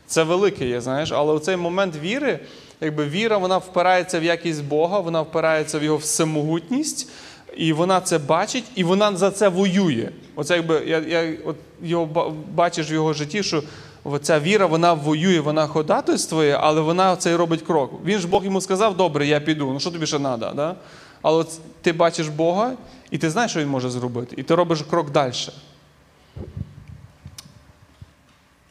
[0.06, 1.12] це велике є, знаєш.
[1.12, 2.38] Але у цей момент віри,
[2.80, 7.08] якби віра, вона впирається в якість Бога, вона впирається в його всемогутність,
[7.56, 10.08] і вона це бачить, і вона за це воює.
[10.36, 13.62] Оце якби я, я от його бачиш в його житті, що
[14.22, 17.92] ця віра, вона воює, вона ходатайствує, але вона цей робить крок.
[18.04, 19.70] Він ж Бог йому сказав, добре, я піду.
[19.72, 20.52] Ну що тобі ще треба?
[20.54, 20.76] Да?
[21.22, 22.72] Але от ти бачиш Бога,
[23.10, 25.32] і ти знаєш, що він може зробити, і ти робиш крок далі.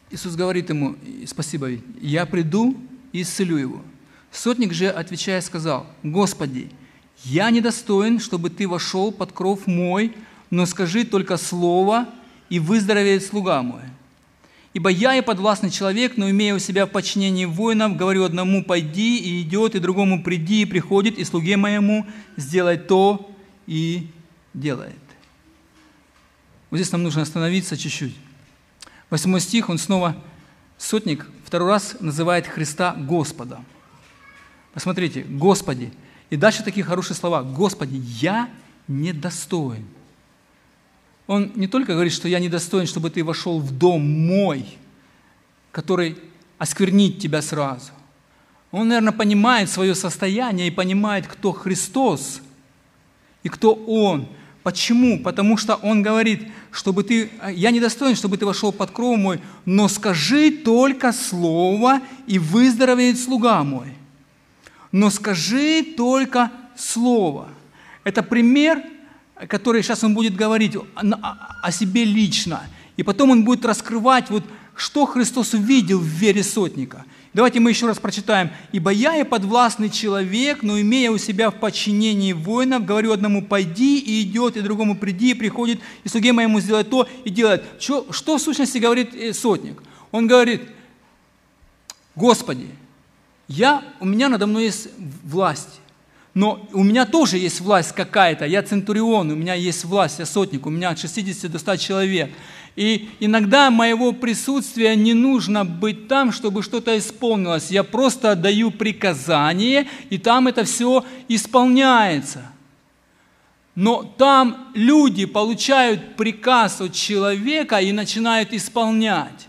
[0.09, 1.67] Иисус говорит ему, спасибо,
[2.01, 2.75] я приду
[3.13, 3.81] и исцелю его.
[4.37, 6.69] Сотник же, отвечая, сказал, Господи,
[7.23, 10.15] я недостоин, чтобы ты вошел под кров мой,
[10.51, 12.07] но скажи только слово,
[12.47, 13.81] и выздоровеет слуга мой.
[14.75, 19.17] Ибо я и подвластный человек, но имея у себя в подчинении воинов, говорю одному «пойди»
[19.17, 23.31] и идет, и другому «приди» и приходит, и слуге моему «сделай то»
[23.65, 24.07] и
[24.53, 24.93] делает.
[26.69, 28.15] Вот здесь нам нужно остановиться чуть-чуть.
[29.09, 30.15] Восьмой стих, он снова,
[30.77, 33.65] сотник, второй раз называет Христа Господом.
[34.77, 35.91] Посмотрите, Господи.
[36.29, 37.41] И дальше такие хорошие слова.
[37.41, 38.47] Господи, я
[38.87, 39.87] недостоин.
[41.25, 44.67] Он не только говорит, что я недостоин, чтобы ты вошел в дом мой,
[45.71, 46.15] который
[46.59, 47.89] осквернит тебя сразу.
[48.69, 52.41] Он, наверное, понимает свое состояние и понимает, кто Христос
[53.41, 54.27] и кто Он.
[54.61, 55.23] Почему?
[55.23, 59.87] Потому что Он говорит, чтобы ты, я недостоин, чтобы ты вошел под кров мой, но
[59.87, 63.97] скажи только слово, и выздоровеет слуга мой.
[64.91, 67.49] Но скажи только слово.
[68.03, 68.83] Это пример,
[69.47, 72.63] который сейчас он будет говорить о, себе лично.
[72.95, 74.43] И потом он будет раскрывать, вот,
[74.75, 77.05] что Христос увидел в вере сотника.
[77.33, 78.49] Давайте мы еще раз прочитаем.
[78.71, 83.99] «Ибо я и подвластный человек, но имея у себя в подчинении воинов, говорю одному «пойди»
[83.99, 87.63] и идет, и другому «приди» и приходит, и слуге моему сделать то и делает».
[87.79, 89.83] Что, что в сущности говорит э, сотник?
[90.11, 90.63] Он говорит,
[92.15, 92.69] «Господи,
[93.47, 94.89] я, у меня надо мной есть
[95.23, 95.79] власть,
[96.33, 98.45] но у меня тоже есть власть какая-то.
[98.45, 102.31] Я центурион, у меня есть власть, я сотник, у меня от 60 до 100 человек.
[102.75, 107.71] И иногда моего присутствия не нужно быть там, чтобы что-то исполнилось.
[107.71, 112.51] Я просто отдаю приказание, и там это все исполняется.
[113.73, 119.47] Но там люди получают приказ от человека и начинают исполнять.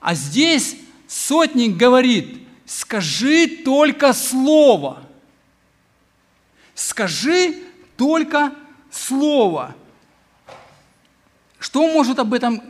[0.00, 0.76] А здесь
[1.10, 5.02] сотник говорит, скажи только слово.
[6.74, 7.58] Скажи
[7.96, 8.54] только
[8.90, 9.74] слово.
[11.58, 12.62] Что может об этом...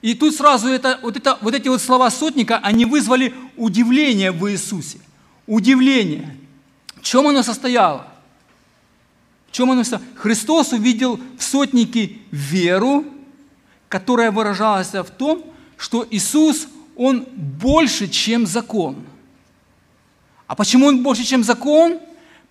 [0.00, 4.48] И тут сразу это, вот, это, вот эти вот слова сотника, они вызвали удивление в
[4.48, 5.00] Иисусе.
[5.48, 6.36] Удивление.
[6.94, 8.06] В чем оно состояло?
[9.50, 10.06] В чем оно состояло?
[10.14, 13.04] Христос увидел в сотнике веру,
[13.88, 15.44] которая выражалась в том,
[15.76, 19.04] что Иисус, Он больше, чем закон.
[20.48, 22.00] А почему Он больше, чем закон?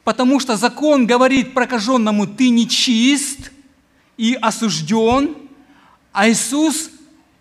[0.06, 3.52] Потому что закон говорит прокаженному, ты нечист
[4.16, 5.36] и осужден,
[6.14, 6.90] а Иисус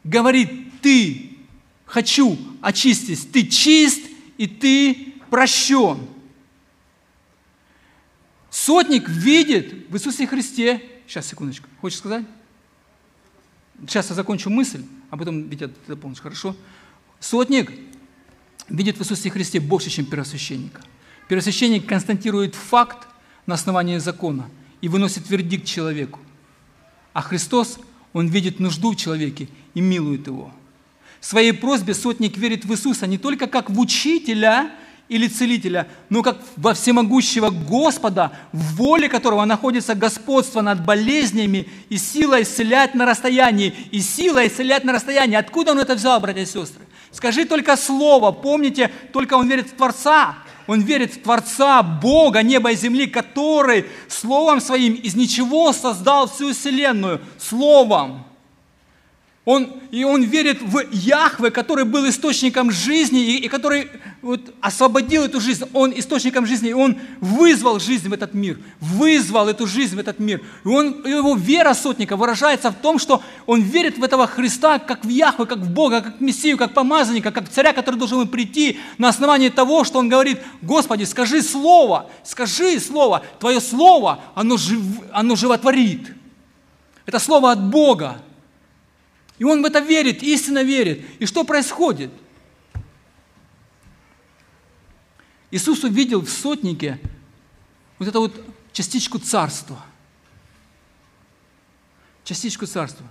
[0.03, 1.31] говорит, ты,
[1.85, 4.03] хочу очистить, ты чист
[4.37, 6.09] и ты прощен.
[8.51, 12.25] Сотник видит в Иисусе Христе, сейчас, секундочку, хочешь сказать?
[13.83, 16.57] Сейчас я закончу мысль, а потом, Витя, ты дополнишь, хорошо?
[17.20, 17.72] Сотник
[18.68, 20.83] видит в Иисусе Христе больше, чем первосвященника.
[21.29, 23.09] Первосвященник констатирует факт
[23.46, 24.48] на основании закона
[24.81, 26.20] и выносит вердикт человеку.
[27.12, 27.79] А Христос,
[28.12, 30.52] Он видит нужду в человеке и милует его.
[31.20, 34.70] В своей просьбе сотник верит в Иисуса не только как в учителя
[35.09, 41.97] или целителя, но как во всемогущего Господа, в воле которого находится господство над болезнями и
[41.97, 43.75] сила исцелять на расстоянии.
[43.92, 45.37] И сила исцелять на расстоянии.
[45.37, 46.85] Откуда он это взял, братья и сестры?
[47.12, 48.33] Скажи только слово.
[48.33, 50.38] Помните, только он верит в Творца.
[50.66, 56.53] Он верит в Творца, Бога, неба и земли, который Словом Своим из ничего создал всю
[56.53, 57.21] Вселенную.
[57.38, 58.25] Словом.
[59.47, 63.89] Он, и он верит в Яхве, который был источником жизни и, и который
[64.21, 65.65] вот, освободил эту жизнь.
[65.73, 70.19] Он источником жизни, и он вызвал жизнь в этот мир, вызвал эту жизнь в этот
[70.19, 70.42] мир.
[70.65, 75.05] И он, его вера сотника выражается в том, что он верит в этого Христа как
[75.05, 78.27] в Яхве, как в Бога, как в Мессию, как помазанника, как в царя, который должен
[78.27, 84.57] прийти на основании того, что он говорит, Господи, скажи слово, скажи слово, Твое слово, оно,
[84.57, 84.83] жив,
[85.13, 86.17] оно животворит.
[87.07, 88.21] Это слово от Бога.
[89.39, 91.05] И он в это верит, истинно верит.
[91.19, 92.11] И что происходит?
[95.51, 96.99] Иисус увидел в сотнике
[97.99, 99.85] вот эту вот частичку царства.
[102.25, 103.07] частичку царства.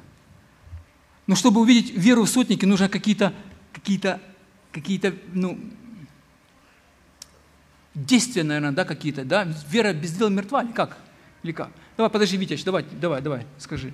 [1.28, 3.34] Но чтобы увидеть веру в сотники, нужно какие-то,
[3.74, 4.22] какие-то,
[4.72, 5.60] какие-то, ну,
[7.96, 9.48] действия, наверное, да, какие-то, да?
[9.70, 10.98] Вера без дел мертва или как?
[11.44, 11.72] Или как?
[11.98, 13.94] Давай, подожди, Витяч, давай, давай, давай, скажи.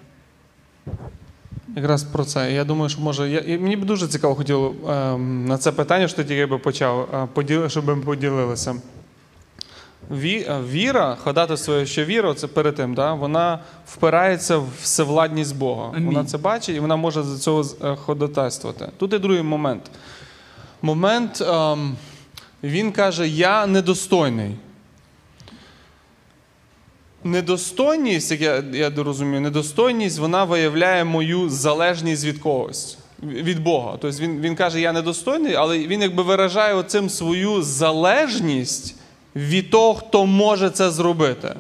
[1.76, 2.54] Якраз про це.
[2.54, 3.30] Я думаю, що може.
[3.30, 7.10] Я, мені б дуже цікаво хотіло ем, на це питання, що ти тільки би почав,
[7.14, 8.76] е, поділи, щоб ми поділилися.
[10.12, 15.92] Ві, е, віра, ходатайство, що віра, це перед тим, да, вона впирається в всевладність Бога.
[15.94, 16.06] Амінь.
[16.06, 18.90] Вона це бачить і вона може за цього е, ходатайствувати.
[18.98, 19.92] Тут і другий момент.
[20.82, 21.96] Момент, ем,
[22.64, 24.56] він каже: Я недостойний.
[27.24, 33.98] Недостойність, як я, я розумію, недостойність вона виявляє мою залежність від когось, від Бога.
[34.02, 38.96] Тобто він, він каже, я недостойний, але він якби виражає оцим свою залежність
[39.36, 41.56] від того, хто може це зробити.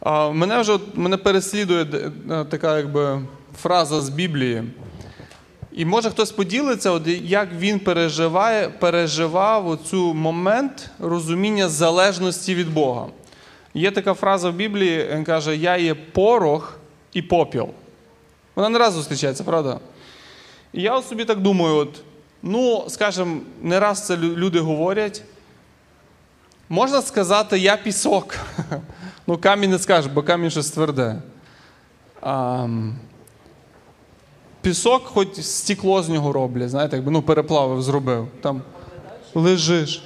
[0.00, 1.86] А, мене вже мене переслідує
[2.30, 3.22] е, така якби
[3.62, 4.62] фраза з Біблії.
[5.72, 13.06] І може хтось поділиться, от як він переживає, переживав оцю момент розуміння залежності від Бога.
[13.74, 16.78] Є така фраза в Біблії, він каже: Я є порох
[17.12, 17.68] і попіл.
[18.54, 19.80] Вона не раз зустрічається, правда?
[20.72, 22.02] І я собі так думаю: от,
[22.42, 25.22] ну, скажімо, не раз це люди говорять.
[26.68, 28.36] Можна сказати, я пісок.
[29.26, 31.22] Ну, камінь не скажеш, бо камінь щось тверде.
[32.20, 32.66] А,
[34.62, 38.28] пісок, хоч стекло з нього роблять, знаєте, якби ну, переплавив, зробив.
[38.40, 38.62] Там
[39.34, 40.02] лежиш.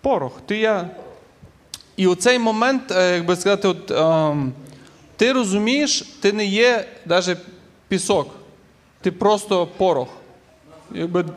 [0.00, 0.90] Порох, ти я.
[1.96, 4.52] І оцей момент, е, як би сказати, от, ем,
[5.16, 7.38] ти розумієш, ти не є навіть
[7.88, 8.28] пісок,
[9.00, 10.08] ти просто порох.
[10.94, 11.24] Якби...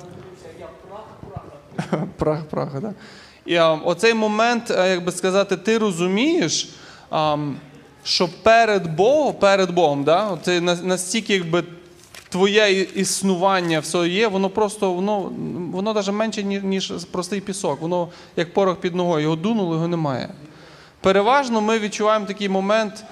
[2.18, 2.94] Прах, прах, так.
[3.46, 6.70] І ем, оцей момент, е, як би сказати, ти розумієш,
[7.12, 7.58] ем,
[8.04, 11.64] що перед Богом, перед Богом, да, на- настільки якби
[12.34, 15.32] твоє існування все є, воно просто воно,
[15.72, 17.82] воно навіть менше, ніж простий пісок.
[17.82, 20.30] Воно як порох під ногою, його дунуло, його немає.
[21.02, 23.06] Переважно ми відчуваємо такий момент,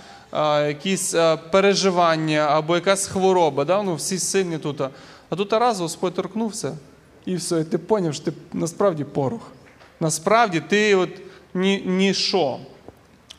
[0.67, 1.15] якісь
[1.51, 3.65] переживання або якась хвороба.
[3.65, 3.83] Да?
[3.83, 4.81] Ну, всі сильні тут.
[5.29, 6.77] А тут раз Господь торкнувся,
[7.25, 9.51] і все, і ти поняв, що ти насправді порох.
[9.99, 11.09] Насправді ти от
[11.53, 12.57] ні, ніщо.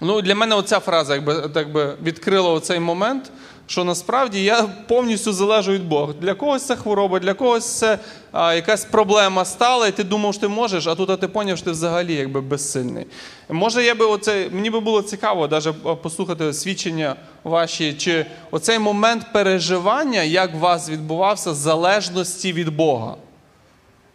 [0.01, 3.33] Ну, для мене оця фраза якби, так би відкрила оцей момент,
[3.67, 6.15] що насправді я повністю залежу від Бога.
[6.21, 7.99] Для когось це хвороба, для когось це
[8.33, 11.57] а, якась проблема стала, і ти думав, що ти можеш, а тут а ти поняв,
[11.57, 13.07] що ти взагалі якби безсильний.
[13.49, 19.27] Може, я би оце, мені би було цікаво навіть послухати свідчення ваші, чи оцей момент
[19.33, 23.17] переживання, як у вас відбувався, залежності від Бога.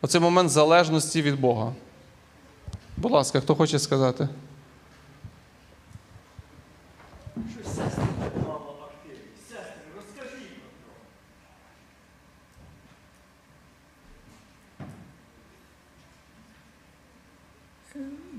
[0.02, 1.74] Оцей момент залежності від Бога.
[2.98, 4.28] Будь ласка, хто хоче сказати?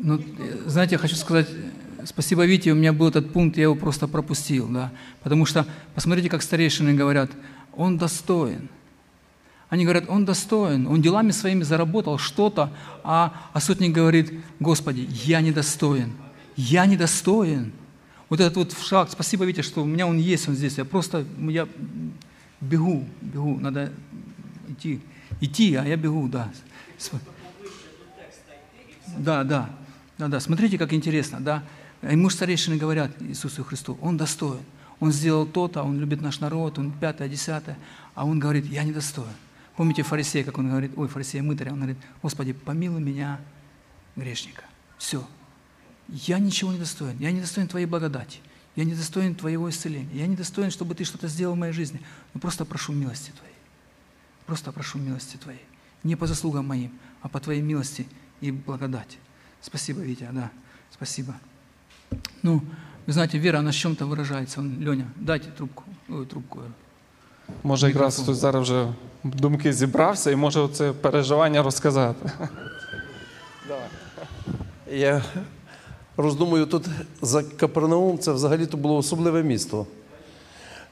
[0.00, 0.22] Ну,
[0.66, 1.48] знаете, я хочу сказать,
[2.04, 4.92] спасибо Вите, у меня был этот пункт, я его просто пропустил, да,
[5.24, 7.30] потому что, посмотрите, как старейшины говорят,
[7.74, 8.68] он достоин.
[9.68, 12.72] Они говорят, он достоин, он делами своими заработал что-то,
[13.02, 16.12] а, а сотник говорит, Господи, я недостоин,
[16.56, 17.72] я недостоин.
[18.28, 21.26] Вот этот вот шаг, спасибо, Витя, что у меня он есть, он здесь, я просто,
[21.38, 21.66] я
[22.60, 23.92] бегу, бегу, надо
[24.68, 25.00] идти,
[25.40, 26.52] идти, а я бегу, да.
[29.18, 29.70] Да, да,
[30.18, 30.40] да, да.
[30.40, 31.62] Смотрите, как интересно, да.
[32.02, 34.60] Ему ж старейшины говорят Иисусу Христу, Он достоин.
[35.00, 37.78] Он сделал то-то, Он любит наш народ, Он пятое, десятое.
[38.14, 39.28] А Он говорит, я недостоин.
[39.78, 43.40] Помните фарисея, как он говорит, ой, фарисея мытаря, он говорит, Господи, помилуй меня,
[44.16, 44.64] грешника.
[44.98, 45.24] Все.
[46.08, 47.16] Я ничего не достоин.
[47.20, 48.40] Я не достоин Твоей благодати.
[48.74, 50.12] Я не достоин Твоего исцеления.
[50.12, 52.00] Я не достоин, чтобы Ты что-то сделал в моей жизни.
[52.34, 53.54] Но просто прошу милости Твоей.
[54.46, 55.62] Просто прошу милости Твоей.
[56.02, 56.90] Не по заслугам моим,
[57.22, 58.08] а по Твоей милости
[58.40, 59.18] и благодати.
[59.60, 60.50] Спасибо, Витя, да,
[60.92, 61.34] спасибо.
[62.42, 62.62] Ну,
[63.06, 64.60] вы знаете, вера, она в чем-то выражается.
[64.60, 66.60] Он, Леня, дайте трубку, ой, трубку.
[67.62, 68.92] Може, якраз хтось зараз вже
[69.24, 72.30] думки зібрався і може це переживання розказати.
[74.90, 75.22] Я
[76.16, 76.86] роздумую тут
[77.22, 79.86] за Капернаум, це взагалі-то було особливе місто.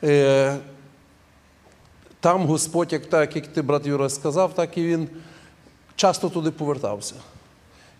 [0.02, 0.56] Е,
[2.20, 5.08] Там Господь, як так, як ти, брат Юра, сказав, так і він
[5.96, 7.14] часто туди повертався.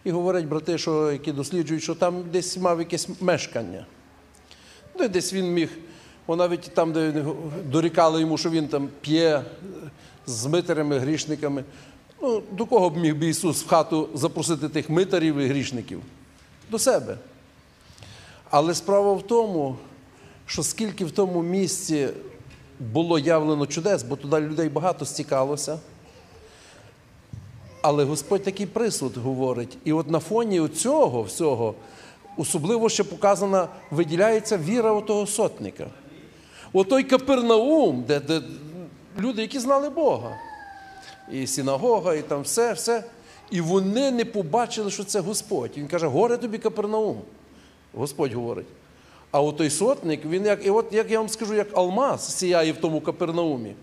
[0.07, 3.87] І говорять брати, що, які досліджують, що там десь мав якесь мешкання.
[4.99, 5.71] Ну, і десь він міг,
[6.27, 7.25] бо навіть там, де
[7.65, 9.45] дорікали йому, що він там п'є е,
[10.27, 11.65] з митарями, грішниками.
[12.23, 16.03] Ну, до кого б міг би Ісус в хату запросити тих митарів і грішників?
[16.71, 17.19] До себе.
[18.51, 19.77] Але справа в тому,
[20.47, 22.09] що скільки в тому місці
[22.81, 25.79] було явлено чудес, бо туди людей багато стікалося.
[27.89, 29.79] Але Господь такий присуд говорить.
[29.85, 31.75] І от на фоні цього всього
[32.37, 35.87] особливо ще показана, виділяється віра отого сотника.
[36.73, 38.43] Отой Капернаум, де, де
[39.19, 40.37] люди, які знали Бога.
[41.33, 43.05] І синагога, і там все, все.
[43.51, 45.71] І вони не побачили, що це Господь.
[45.77, 47.21] Він каже, горе тобі Капернаум.
[47.95, 48.67] Господь говорить.
[49.31, 52.73] А от той сотник, він як, і от як я вам скажу, як алмаз сіяє
[52.73, 53.75] в тому Капернаумі.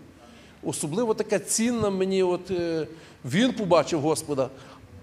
[0.62, 2.86] Особливо така цінна мені, от е,
[3.24, 4.50] він побачив Господа,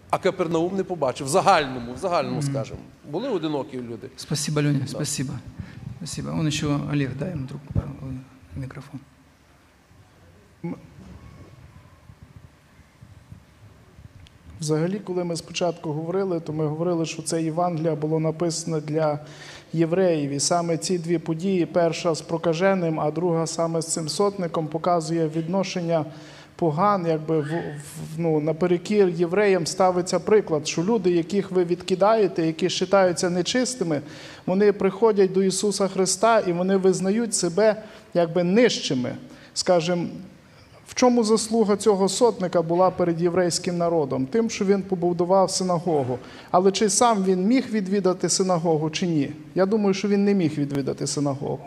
[0.10, 1.28] а Капернаум не побачив.
[1.28, 2.80] В загальному, в загальному скажемо.
[3.12, 4.08] Були одинокі люди.
[4.16, 5.34] Спасибо, Леня, спасибо.
[5.98, 6.30] Спасибо.
[6.30, 7.82] Он еще, Олег, дай ему э,
[8.56, 9.00] микрофон.
[14.60, 19.20] Взагалі, коли ми спочатку говорили, то ми говорили, що це Євангелія було написане для
[19.74, 20.32] євреїв.
[20.32, 25.28] І саме ці дві події, перша з прокаженим, а друга саме з цим сотником, показує
[25.28, 26.06] відношення
[26.62, 32.68] поган, якби в, в, ну, наперекір євреям ставиться приклад, що люди, яких ви відкидаєте, які
[32.68, 34.02] вважаються нечистими,
[34.46, 37.84] вони приходять до Ісуса Христа і вони визнають себе
[38.14, 39.16] якби нижчими.
[39.54, 40.06] Скажімо,
[40.88, 44.26] в чому заслуга цього сотника була перед єврейським народом?
[44.26, 46.20] Тим, що він побудував синагогу.
[46.52, 49.32] Але чи сам він міг відвідати синагогу, чи ні?
[49.56, 51.66] Я думаю, що він не міг відвідати синагогу.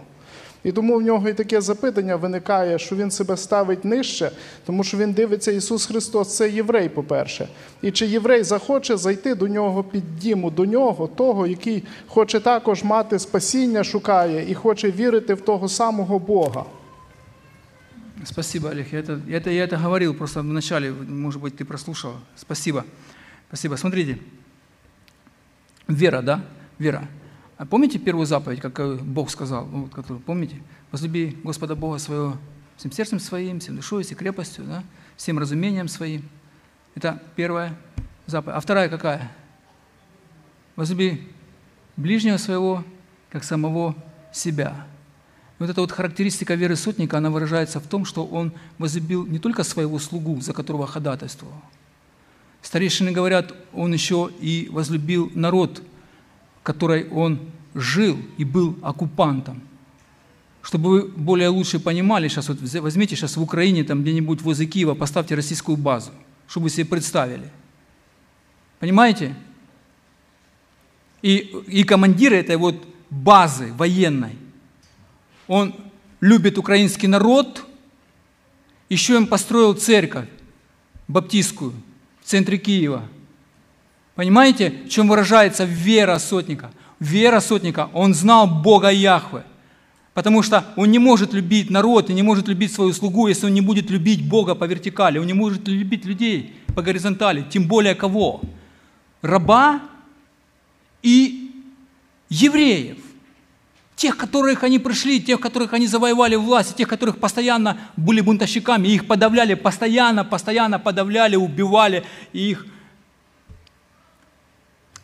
[0.64, 4.32] І тому в нього і таке запитання виникає, що він себе ставить нижче,
[4.66, 7.48] тому що він дивиться, Ісус Христос це єврей, по-перше.
[7.82, 12.84] І чи єврей захоче зайти до нього під діму, до нього, того, який хоче також
[12.84, 16.66] мати спасіння, шукає і хоче вірити в того самого Бога.
[18.26, 18.88] Спасибо, Олег.
[18.92, 22.14] Я это, это, я это говорил просто в начале, может быть, ты прослушал.
[22.36, 22.84] Спасибо.
[23.48, 23.78] Спасибо.
[23.78, 24.18] Смотрите.
[25.88, 26.42] Вера, да?
[26.78, 27.08] Вера.
[27.57, 30.61] А помните первую заповедь, как э, Бог сказал, ну, вот, которую, помните?
[30.91, 32.37] Возлюби Господа Бога своего
[32.77, 34.83] всем сердцем своим, всем душой, всей крепостью, да?
[35.17, 36.29] всем разумением своим.
[36.95, 37.77] Это первая
[38.27, 38.57] заповедь.
[38.57, 39.31] А вторая какая?
[40.77, 41.29] Возлюби
[41.97, 42.85] ближнего своего,
[43.31, 43.95] как самого
[44.33, 44.87] себя.
[45.61, 49.63] Вот эта вот характеристика веры сотника, она выражается в том, что он возлюбил не только
[49.63, 51.55] своего слугу, за которого ходатайствовал.
[52.61, 55.83] Старейшины говорят, он еще и возлюбил народ,
[56.65, 57.39] которой он
[57.75, 59.63] жил и был оккупантом.
[60.63, 64.95] Чтобы вы более лучше понимали, сейчас вот возьмите сейчас в Украине, там где-нибудь возле Киева,
[64.95, 66.11] поставьте российскую базу,
[66.49, 67.51] чтобы вы себе представили.
[68.81, 69.37] Понимаете?
[71.21, 71.37] И,
[71.67, 74.37] и командир этой вот базы военной,
[75.47, 75.75] он
[76.21, 77.67] любит украинский народ,
[78.89, 80.29] еще им построил церковь
[81.09, 81.73] баптистскую
[82.23, 83.07] в центре Киева.
[84.15, 86.71] Понимаете, в чем выражается вера сотника?
[87.01, 89.45] Вера сотника, он знал Бога Яхве.
[90.15, 93.55] Потому что он не может любить народ и не может любить свою слугу, если он
[93.55, 95.19] не будет любить Бога по вертикали.
[95.19, 97.45] Он не может любить людей по горизонтали.
[97.51, 98.41] Тем более кого?
[99.23, 99.81] Раба
[101.03, 101.51] и
[102.29, 102.99] евреев.
[103.97, 109.07] Тех, которых они пришли, тех, которых они завоевали власть, тех, которых постоянно были бунтовщиками, их
[109.07, 112.67] подавляли, постоянно, постоянно подавляли, убивали, и их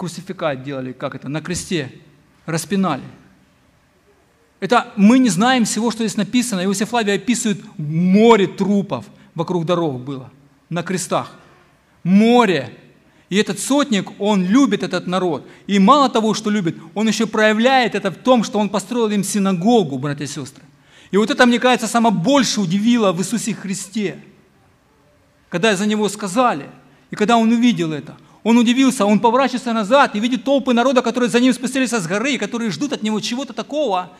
[0.00, 1.92] круцификат делали, как это, на кресте,
[2.46, 3.02] распинали.
[4.58, 6.64] Это мы не знаем всего, что здесь написано.
[6.64, 10.30] Иосиф Флавий описывает море трупов вокруг дорог было,
[10.70, 11.32] на крестах.
[12.02, 12.72] Море.
[13.28, 15.46] И этот сотник, он любит этот народ.
[15.66, 19.22] И мало того, что любит, он еще проявляет это в том, что он построил им
[19.22, 20.64] синагогу, братья и сестры.
[21.10, 24.18] И вот это, мне кажется, самое больше удивило в Иисусе Христе.
[25.50, 26.70] Когда за него сказали,
[27.10, 31.28] и когда он увидел это, он удивился, он поворачивается назад и видит толпы народа, которые
[31.28, 34.10] за ним спустились с горы, которые ждут от него чего-то такого.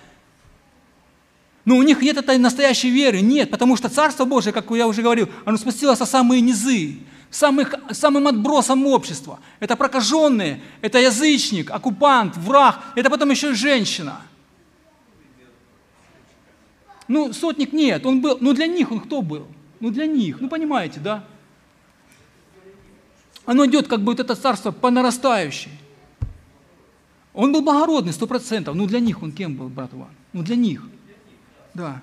[1.64, 5.02] Но у них нет этой настоящей веры, нет, потому что Царство Божие, как я уже
[5.02, 6.98] говорил, оно спустилось со самые низы,
[7.30, 9.40] самых, самым отбросом общества.
[9.58, 14.20] Это прокаженные, это язычник, оккупант, враг, это потом еще и женщина.
[17.08, 19.46] Ну, сотник нет, он был, ну для них он кто был?
[19.80, 21.24] Ну для них, ну понимаете, да?
[23.50, 25.72] Оно идет как бы вот это царство по нарастающей.
[27.34, 28.76] Он был благородный, сто процентов.
[28.76, 30.10] Ну для них он кем был, брат Иван?
[30.32, 30.86] Ну для них.
[31.74, 32.00] Да.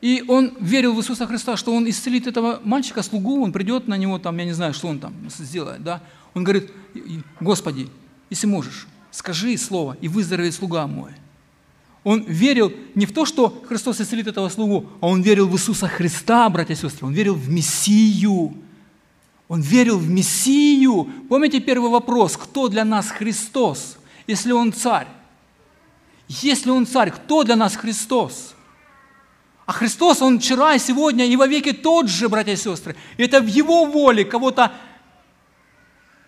[0.00, 3.96] И он верил в Иисуса Христа, что он исцелит этого мальчика, слугу, он придет на
[3.96, 6.00] него, там, я не знаю, что он там сделает, да.
[6.34, 6.70] Он говорит,
[7.40, 7.88] Господи,
[8.30, 11.10] если можешь, скажи слово, и выздоровеет слуга мой.
[12.02, 15.86] Он верил не в то, что Христос исцелит этого слугу, а он верил в Иисуса
[15.86, 17.06] Христа, братья и сестры.
[17.06, 18.54] Он верил в Мессию.
[19.48, 21.10] Он верил в Мессию.
[21.28, 25.08] Помните первый вопрос, кто для нас Христос, если Он царь?
[26.28, 28.54] Если Он царь, кто для нас Христос?
[29.66, 32.96] А Христос, Он вчера, и сегодня, и во веки тот же, братья и сестры.
[33.18, 34.72] И это в Его воле кого-то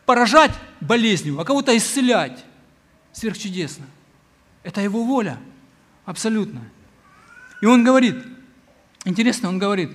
[0.04, 2.44] поражать болезнью, а кого-то исцелять.
[3.12, 3.86] Сверхчудесно.
[4.64, 5.38] Это Его воля.
[6.04, 6.62] Абсолютно.
[7.60, 8.16] И Он говорит,
[9.04, 9.90] интересно, Он говорит,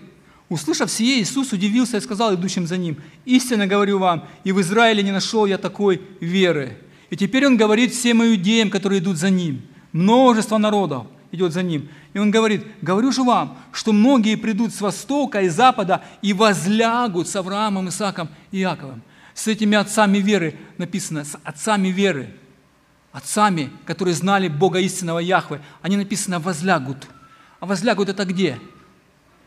[0.49, 5.03] услышав сие, Иисус удивился и сказал идущим за Ним, истинно говорю вам, и в Израиле
[5.03, 6.77] не нашел я такой веры.
[7.09, 9.61] И теперь Он говорит всем иудеям, которые идут за Ним.
[9.91, 11.89] Множество народов идет за Ним.
[12.13, 17.27] И Он говорит, говорю же вам, что многие придут с востока и запада и возлягут
[17.27, 19.01] с Авраамом, Исааком и Иаковом
[19.37, 22.33] с этими отцами веры, написано, с отцами веры,
[23.17, 27.07] отцами, которые знали Бога истинного Яхвы, они написано возлягут.
[27.59, 28.59] А возлягут это где?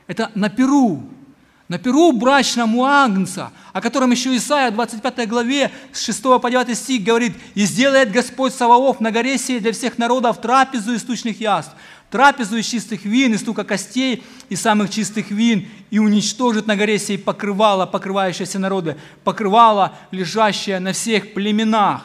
[0.09, 1.09] Это на Перу,
[1.69, 6.77] на Перу брачному Агнца, о котором еще Исаия в 25 главе с 6 по 9
[6.77, 11.41] стих говорит, «И сделает Господь Саваоф на горе сей для всех народов трапезу из тучных
[11.41, 11.73] яств,
[12.11, 16.99] трапезу из чистых вин, из стука костей и самых чистых вин, и уничтожит на горе
[16.99, 22.03] сей покрывало, покрывающееся народы, покрывало, лежащее на всех племенах.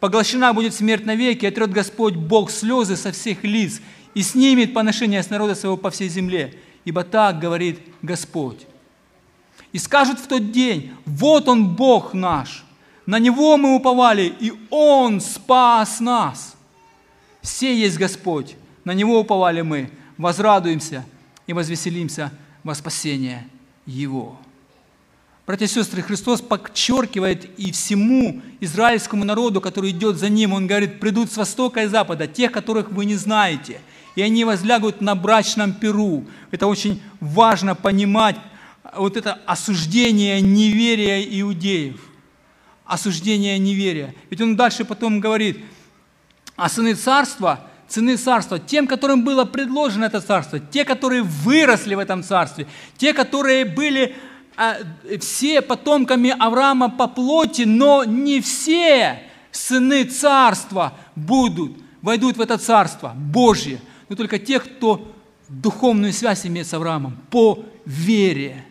[0.00, 3.80] Поглощена будет смерть навеки, отрет Господь Бог слезы со всех лиц,
[4.14, 6.54] и снимет поношение с народа своего по всей земле.
[6.84, 8.66] Ибо так говорит Господь.
[9.72, 12.64] И скажут в тот день, вот Он Бог наш,
[13.06, 16.56] на Него мы уповали, и Он спас нас.
[17.42, 21.04] Все есть Господь, на Него уповали мы, возрадуемся
[21.46, 22.32] и возвеселимся
[22.64, 23.46] во спасение
[23.86, 24.38] Его.
[25.50, 31.00] Братья и сестры, Христос подчеркивает и всему израильскому народу, который идет за Ним, Он говорит,
[31.00, 33.80] придут с востока и запада, тех, которых вы не знаете,
[34.14, 36.24] и они возлягут на брачном перу.
[36.52, 38.36] Это очень важно понимать,
[38.94, 42.00] вот это осуждение неверия иудеев.
[42.84, 44.14] Осуждение неверия.
[44.30, 45.64] Ведь он дальше потом говорит,
[46.54, 51.98] а сыны царства– цены царства, тем, которым было предложено это царство, те, которые выросли в
[51.98, 54.14] этом царстве, те, которые были
[55.20, 61.72] все потомками Авраама по плоти, но не все сыны царства будут,
[62.02, 65.10] войдут в это царство Божье, но только те, кто
[65.48, 68.64] духовную связь имеет с Авраамом по вере,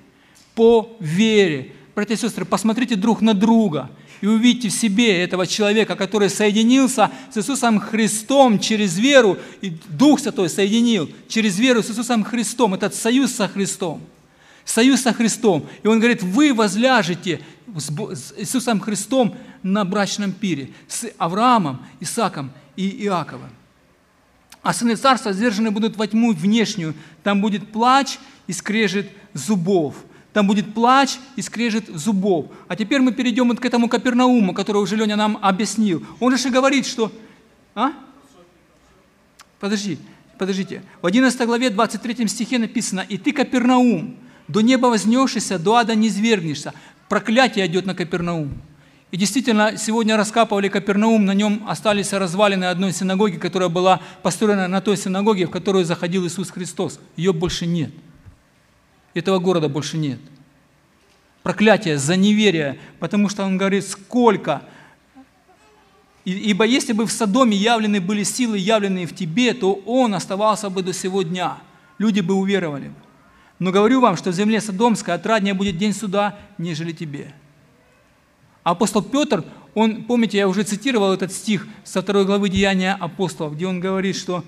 [0.55, 1.73] по вере.
[1.95, 3.89] Братья и сестры, посмотрите друг на друга–
[4.21, 10.19] и увидите в себе этого человека, который соединился с Иисусом Христом через веру, и Дух
[10.19, 14.01] Святой соединил через веру с Иисусом Христом, этот союз со Христом.
[14.65, 15.67] Союз со Христом.
[15.83, 17.41] И он говорит, вы возляжете
[17.75, 23.49] с Иисусом Христом на брачном пире, с Авраамом, Исаком и Иаковом.
[24.61, 26.93] А сыны царства сдержаны будут во тьму внешнюю,
[27.23, 29.95] там будет плач и скрежет зубов–
[30.33, 32.47] там будет плач и скрежет зубов.
[32.67, 36.05] А теперь мы перейдем вот к этому Капернауму, который уже Леня нам объяснил.
[36.19, 37.11] Он же говорит, что...
[37.73, 37.93] А?
[39.59, 39.97] Подожди,
[40.37, 40.83] подождите.
[41.01, 44.15] В 11 главе 23 стихе написано, «И ты, Капернаум,
[44.49, 46.73] до неба вознешься, до ада не свергнешься».
[47.07, 48.61] Проклятие идет на Капернаум.
[49.11, 54.81] И действительно, сегодня раскапывали Капернаум, на нем остались развалины одной синагоги, которая была построена на
[54.81, 56.99] той синагоге, в которую заходил Иисус Христос.
[57.15, 57.91] Ее больше нет–
[59.13, 60.19] этого города больше нет.
[61.43, 64.61] Проклятие за неверие, потому что он говорит, сколько.
[66.25, 70.83] Ибо если бы в Содоме явлены были силы, явленные в тебе, то он оставался бы
[70.83, 71.57] до сего дня.
[71.97, 72.91] Люди бы уверовали.
[73.59, 77.33] Но говорю вам, что в земле Содомской отраднее будет день суда, нежели тебе.
[78.63, 79.43] Апостол Петр,
[79.75, 84.15] он, помните, я уже цитировал этот стих со второй главы Деяния апостолов, где он говорит,
[84.15, 84.43] что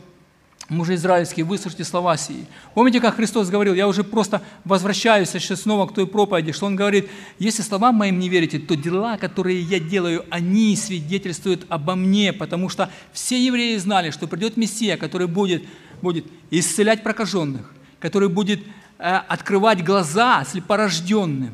[0.70, 2.46] мужи израильские, выслушайте слова сии.
[2.74, 6.76] Помните, как Христос говорил, я уже просто возвращаюсь сейчас снова к той проповеди, что Он
[6.76, 7.10] говорит,
[7.40, 12.70] если словам моим не верите, то дела, которые я делаю, они свидетельствуют обо мне, потому
[12.70, 15.64] что все евреи знали, что придет Мессия, который будет,
[16.02, 18.62] будет исцелять прокаженных, который будет
[19.02, 21.54] открывать глаза слепорожденным,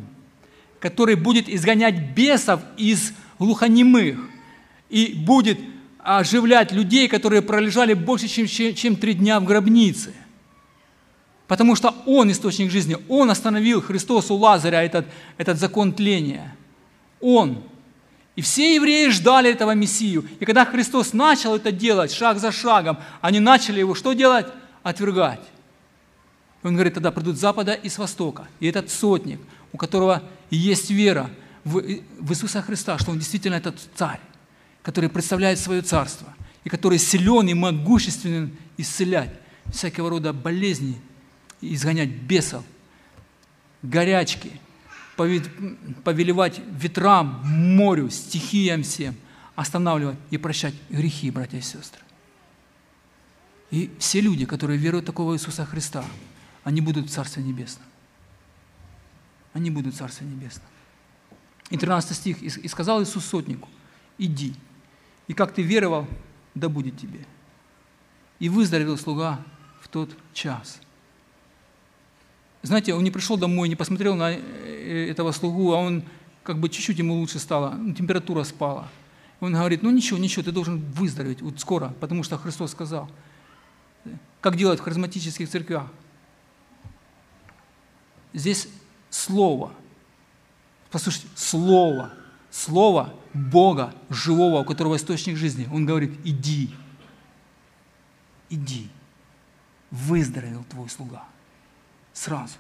[0.80, 4.20] который будет изгонять бесов из глухонемых
[4.90, 5.60] и будет
[6.00, 10.14] оживлять людей, которые пролежали больше, чем, чем три дня в гробнице.
[11.48, 12.98] Потому что Он источник жизни.
[13.08, 16.56] Он остановил Христос у Лазаря этот, этот закон тления.
[17.22, 17.64] Он.
[18.36, 20.26] И все евреи ждали этого Мессию.
[20.40, 24.48] И когда Христос начал это делать шаг за шагом, они начали его что делать?
[24.84, 25.42] Отвергать.
[26.64, 28.48] Он говорит, тогда придут с запада и с востока.
[28.60, 29.40] И этот сотник,
[29.72, 31.30] у которого есть вера
[31.64, 31.82] в,
[32.20, 34.20] в Иисуса Христа, что он действительно этот царь
[34.88, 36.34] который представляет свое царство
[36.64, 39.32] и который силен и могущественен исцелять
[39.70, 40.98] всякого рода болезни,
[41.60, 42.64] изгонять бесов,
[43.82, 44.54] горячки,
[45.18, 45.44] пове-
[46.06, 49.16] повелевать ветрам, морю, стихиям всем,
[49.56, 52.02] останавливать и прощать грехи, братья и сестры.
[53.72, 56.06] И все люди, которые веруют в такого Иисуса Христа,
[56.68, 57.88] они будут в Царстве Небесном.
[59.54, 60.68] Они будут в Царстве Небесном.
[61.70, 62.44] И 13 стих.
[62.44, 63.70] «И сказал Иисус сотнику,
[64.18, 64.54] иди,
[65.28, 66.06] и как ты веровал,
[66.56, 67.26] да будет тебе.
[68.40, 69.40] И выздоровел слуга
[69.80, 70.82] в тот час.
[72.64, 76.04] Знаете, он не пришел домой, не посмотрел на э, этого слугу, а он
[76.44, 78.90] как бы чуть-чуть ему лучше стало, ну, температура спала.
[79.40, 83.10] Он говорит, ну ничего, ничего, ты должен выздороветь вот скоро, потому что Христос сказал.
[84.42, 85.90] Как делают в харизматических церквях.
[88.38, 88.68] Здесь
[89.10, 89.74] Слово.
[90.92, 92.14] Послушайте, Слово.
[92.52, 95.68] Слово Бога живого, у которого источник жизни.
[95.74, 96.70] Он говорит, иди,
[98.50, 98.90] иди.
[99.90, 101.24] Выздоровел твой слуга.
[102.14, 102.54] Сразу.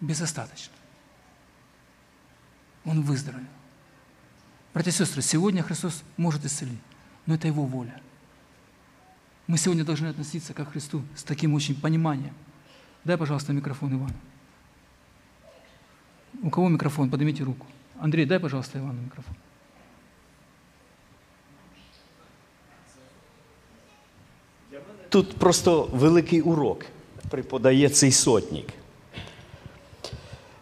[0.00, 0.74] Безостаточно.
[2.84, 3.46] Он выздоровел.
[4.72, 6.80] Братья и сестры, сегодня Христос может исцелить,
[7.26, 8.02] но это Его воля.
[9.46, 12.34] Мы сегодня должны относиться к Христу с таким очень пониманием.
[13.04, 14.14] Дай, пожалуйста, микрофон Ивану.
[16.42, 17.10] У кого микрофон?
[17.10, 17.66] Поднимите руку.
[18.00, 19.34] Андрей, дай, пожалуйста, Ивану микрофон.
[25.08, 26.86] Тут просто великий урок
[27.30, 28.66] преподає цей сотник.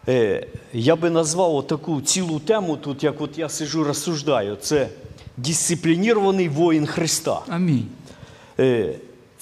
[0.09, 4.89] Е, Я би назвав таку цілу тему, тут, як от я сижу, розсуждаю, це
[5.37, 7.41] дисциплінірований воїн Христа.
[7.49, 7.89] Аминь.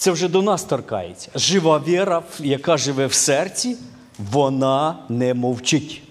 [0.01, 1.31] Це вже до нас торкається.
[1.35, 3.77] Жива віра, яка живе в серці,
[4.19, 6.03] вона не мовчить.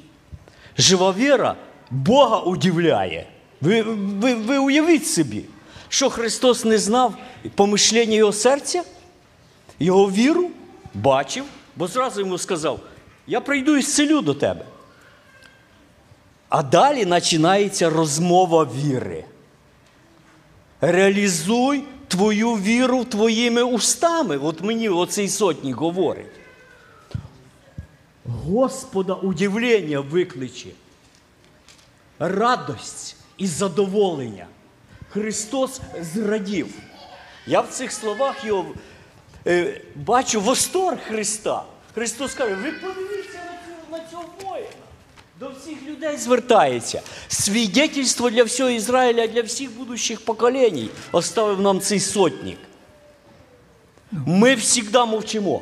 [0.78, 1.56] Жива віра
[1.92, 3.28] Бога удивляє.
[3.62, 5.46] Ви, ви, ви уявіть собі,
[5.88, 7.14] що Христос не знав
[7.56, 8.84] помишлення його серця,
[9.80, 10.50] його віру
[10.94, 12.80] бачив, бо зразу йому сказав:
[13.28, 14.66] Я прийду і зцілю до тебе.
[16.50, 19.26] А далі починається розмова віри.
[20.82, 24.38] Реалізуй твою віру твоїми устами.
[24.38, 26.26] От мені оцей сотник говорить.
[28.26, 30.70] Господа удивлення викличе.
[32.20, 34.48] Радость і задоволення.
[35.10, 36.68] Христос зрадів.
[37.48, 38.66] Я в цих словах його
[39.48, 41.64] е, бачу восторг Христа.
[41.94, 43.40] Христос каже, ви подивіться
[43.92, 44.79] на цього, на.
[45.40, 47.02] До всіх людей звертається.
[47.28, 52.58] Свідетельство для всього Ізраїля, для всіх будущих поколінь оставив нам цей сотник.
[54.12, 55.62] Ми завжди мовчимо.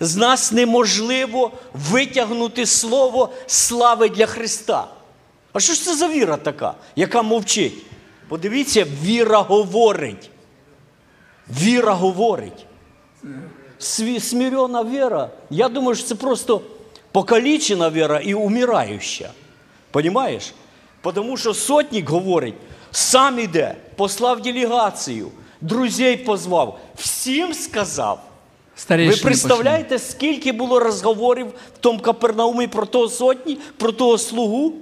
[0.00, 4.88] З нас неможливо витягнути слово слави для Христа.
[5.52, 7.74] А що ж це за віра така, яка мовчить?
[8.28, 10.30] Подивіться, віра говорить.
[11.48, 12.66] Віра говорить.
[14.20, 16.62] Смирена віра, я думаю, що це просто
[17.12, 19.30] покалічена віра і умираюча.
[19.90, 20.54] Понимаєш?
[21.14, 22.54] Тому що сотник говорить,
[22.90, 28.22] сам іде, послав делегацію, друзей позвав, всім сказав.
[28.76, 34.72] Старейшины Ви представляєте, скільки було розговорів в тому Капернаумі про того сотні, про того слугу?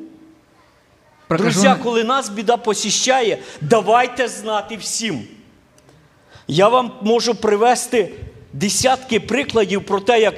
[1.30, 5.24] Друзі, коли нас біда посіщає, давайте знати всім.
[6.48, 8.12] Я вам можу привести
[8.52, 10.34] десятки прикладів про те, як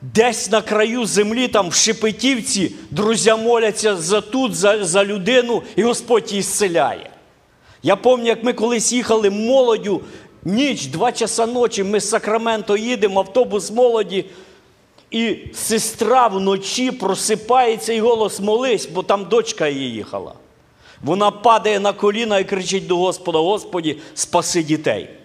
[0.00, 5.82] десь на краю землі, там в Шепетівці, друзі моляться за тут, за, за людину, і
[5.82, 7.10] Господь її зціляє.
[7.82, 10.00] Я пам'ятаю, як ми колись їхали молоддю,
[10.44, 14.24] ніч, два часа ночі, ми з Сакраменто їдемо, автобус молоді.
[15.10, 20.32] І сестра вночі просипається і голос молись, бо там дочка її їхала.
[21.02, 25.17] Вона падає на коліна і кричить до Господа: Господі, спаси дітей.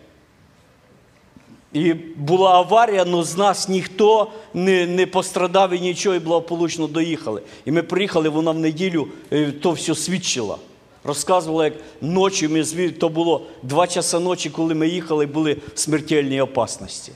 [1.74, 7.41] І була аварія, але з нас ніхто не, не пострадав і нічого, і благополучно доїхали.
[7.65, 10.57] І ми приїхали, вона в неділю е, то все свідчила.
[11.03, 15.80] Розказувала, як ночі ми звір, то було два часа ночі, коли ми їхали, були в
[15.80, 17.11] смертельній опасності.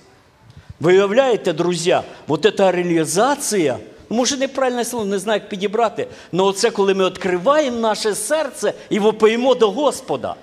[0.80, 1.98] Ви уявляєте, друзі,
[2.28, 3.78] от ця реалізація,
[4.10, 8.74] ну, може неправильне слово, не знаю, як підібрати, але оце коли ми відкриваємо наше серце
[8.90, 10.36] і вопоїмо до Господа.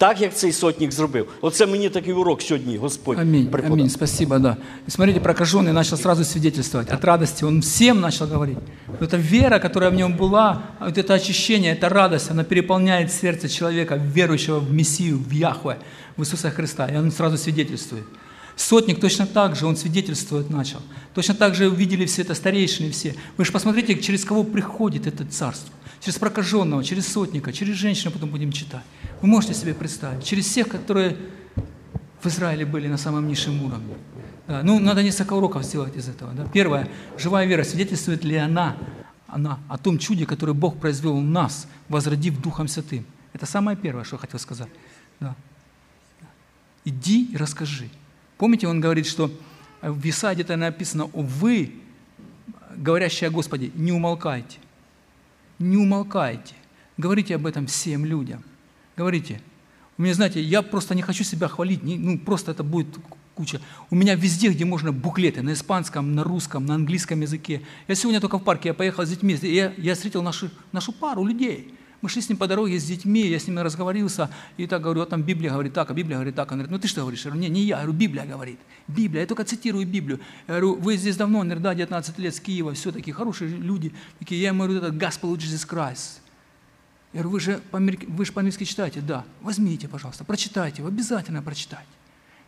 [0.00, 1.28] Так, як цей сотник зробив.
[1.40, 3.72] Оце мені такий урок сьогодні Господь Аминь, преподав.
[3.72, 4.56] аминь, спасибо, да.
[4.88, 8.56] И смотрите, прокаженный начал сразу свидетельствовать от радости, он всем начал говорить.
[8.86, 13.48] Вот эта вера, которая в нем была, вот это очищение, эта радость, она переполняет сердце
[13.48, 15.76] человека, верующего в Мессию, в Яхве,
[16.16, 18.04] в Иисуса Христа, и он сразу свидетельствует.
[18.56, 20.78] Сотник точно так же, он свидетельствовать начал.
[21.14, 23.14] Точно так же увидели все это, старейшины все.
[23.36, 25.74] Вы же посмотрите, через кого приходит это царство.
[26.00, 28.82] Через прокаженного, через сотника, через женщину потом будем читать.
[29.20, 30.24] Вы можете себе представить.
[30.24, 31.16] Через всех, которые
[32.22, 33.94] в Израиле были на самом низшем уровне.
[34.46, 36.32] Да, ну, надо несколько уроков сделать из этого.
[36.32, 36.46] Да.
[36.46, 36.88] Первое.
[37.18, 37.64] Живая вера.
[37.64, 38.76] Свидетельствует ли она,
[39.26, 43.04] она о том чуде, которое Бог произвел в нас, возродив Духом Святым?
[43.32, 44.68] Это самое первое, что я хотел сказать.
[45.20, 45.36] Да.
[46.84, 47.90] Иди и расскажи.
[48.38, 49.30] Помните, он говорит, что
[49.82, 51.74] в Исаии это написано, вы,
[52.74, 54.58] говорящие о Господе, не умолкайте.
[55.60, 56.54] Не умолкайте.
[56.96, 58.42] Говорите об этом всем людям.
[58.96, 59.40] Говорите.
[59.98, 62.88] У меня, знаете, я просто не хочу себя хвалить, не, ну просто это будет
[63.34, 63.60] куча.
[63.90, 67.60] У меня везде, где можно, буклеты на испанском, на русском, на английском языке.
[67.86, 71.26] Я сегодня только в парке, я поехал с детьми, я, я встретил нашу, нашу пару
[71.26, 71.74] людей.
[72.02, 75.00] Мы шли с ним по дороге с детьми, я с ними разговорился, и так говорю,
[75.00, 76.50] вот там Библия говорит так, а Библия говорит так.
[76.50, 77.24] Он говорит, ну ты что говоришь?
[77.24, 78.58] Я говорю, не, не я, я говорю, Библия говорит.
[78.88, 80.20] Библия, я только цитирую Библию.
[80.46, 83.50] Я говорю, вы здесь давно, он говорит, да, 19 лет с Киева, все такие хорошие
[83.50, 83.92] люди.
[84.18, 86.20] Такие, я ему говорю, это Gospel Jesus Christ.
[87.12, 89.00] Я говорю, вы же вы же по-английски читаете?
[89.00, 89.24] Да.
[89.42, 91.88] Возьмите, пожалуйста, прочитайте, обязательно прочитайте.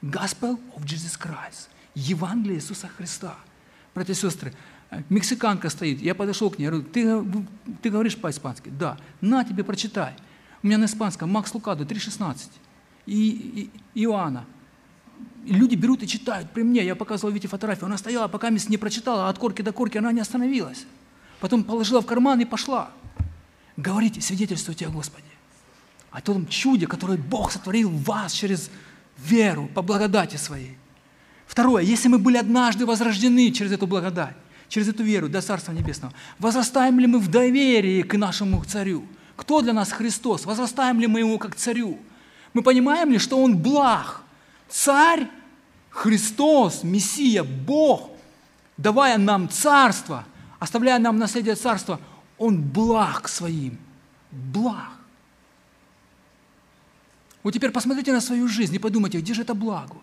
[0.02, 1.68] Gospel of Jesus Christ.
[1.94, 3.36] Евангелие Иисуса Христа.
[3.94, 4.54] Братья и сестры,
[5.08, 7.24] мексиканка стоит, я подошел к ней, говорю, ты,
[7.82, 8.68] ты говоришь по-испански?
[8.68, 8.98] Да.
[9.20, 10.14] На тебе, прочитай.
[10.62, 12.50] У меня на испанском Макс Лукадо 3.16.
[13.06, 14.44] И, и Иоанна.
[15.44, 16.84] И люди берут и читают при мне.
[16.84, 17.86] Я показывал Вите фотографию.
[17.86, 20.86] Она стояла, пока мисс не прочитала, от корки до корки она не остановилась.
[21.40, 22.90] Потом положила в карман и пошла.
[23.76, 25.26] Говорите, свидетельствуйте о Господе.
[26.10, 28.70] О том чуде, которое Бог сотворил в вас через
[29.18, 30.76] веру, по благодати своей.
[31.46, 34.36] Второе, если мы были однажды возрождены через эту благодать,
[34.72, 39.04] через эту веру до Царства Небесного, возрастаем ли мы в доверии к нашему Царю?
[39.36, 40.46] Кто для нас Христос?
[40.46, 41.98] Возрастаем ли мы Ему как Царю?
[42.54, 44.22] Мы понимаем ли, что Он благ?
[44.70, 45.28] Царь,
[45.90, 48.12] Христос, Мессия, Бог,
[48.78, 50.24] давая нам царство,
[50.58, 52.00] оставляя нам наследие царства,
[52.38, 53.76] Он благ своим.
[54.30, 54.88] Благ.
[57.42, 59.96] Вот теперь посмотрите на свою жизнь и подумайте, где же это благо?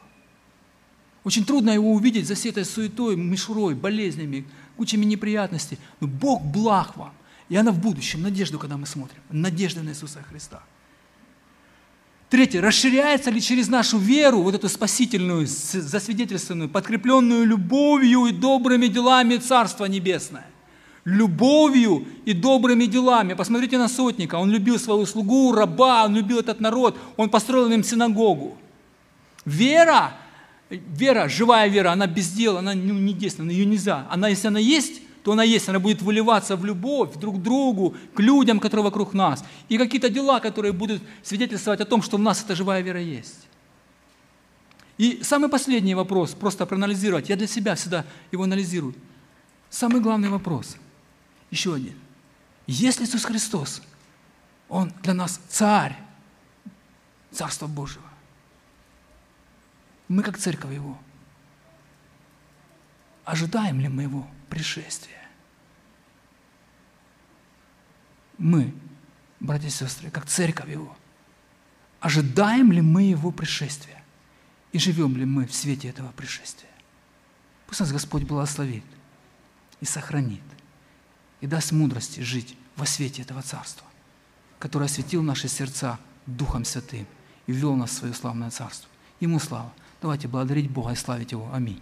[1.24, 4.45] Очень трудно его увидеть за всей этой суетой, мишурой, болезнями,
[4.78, 5.78] кучами неприятностей.
[5.99, 7.13] Но Бог благ вам.
[7.49, 9.22] И она в будущем, надежду, когда мы смотрим.
[9.30, 10.63] Надежда на Иисуса Христа.
[12.30, 12.61] Третье.
[12.61, 19.86] Расширяется ли через нашу веру, вот эту спасительную, засвидетельственную, подкрепленную любовью и добрыми делами Царство
[19.86, 20.45] Небесное?
[21.05, 23.34] любовью и добрыми делами.
[23.34, 24.36] Посмотрите на сотника.
[24.36, 28.57] Он любил свою слугу, раба, он любил этот народ, он построил им синагогу.
[29.45, 30.13] Вера,
[30.70, 34.07] вера, живая вера, она без дела, она ну, не действенна, ее нельзя.
[34.09, 37.95] Она, если она есть, то она есть, она будет выливаться в любовь друг к другу,
[38.13, 39.43] к людям, которые вокруг нас.
[39.67, 43.47] И какие-то дела, которые будут свидетельствовать о том, что у нас эта живая вера есть.
[44.97, 48.93] И самый последний вопрос, просто проанализировать, я для себя всегда его анализирую.
[49.70, 50.76] Самый главный вопрос–
[51.51, 51.95] еще один.
[52.67, 53.82] Если Иисус Христос,
[54.67, 55.95] Он для нас царь
[57.32, 58.09] Царства Божьего,
[60.10, 60.97] мы как церковь Его,
[63.24, 65.16] ожидаем ли мы Его пришествия?
[68.38, 68.74] Мы,
[69.39, 70.97] братья и сестры, как церковь Его,
[71.99, 74.03] ожидаем ли мы Его пришествия?
[74.72, 76.70] И живем ли мы в свете этого пришествия?
[77.68, 78.84] Пусть нас Господь благословит
[79.80, 80.41] и сохранит
[81.41, 83.86] и даст мудрости жить во свете этого Царства,
[84.57, 87.07] которое осветил наши сердца Духом Святым
[87.47, 88.89] и ввел нас в свое славное Царство.
[89.20, 89.74] Ему слава.
[90.01, 91.49] Давайте благодарить Бога и славить Его.
[91.51, 91.81] Аминь.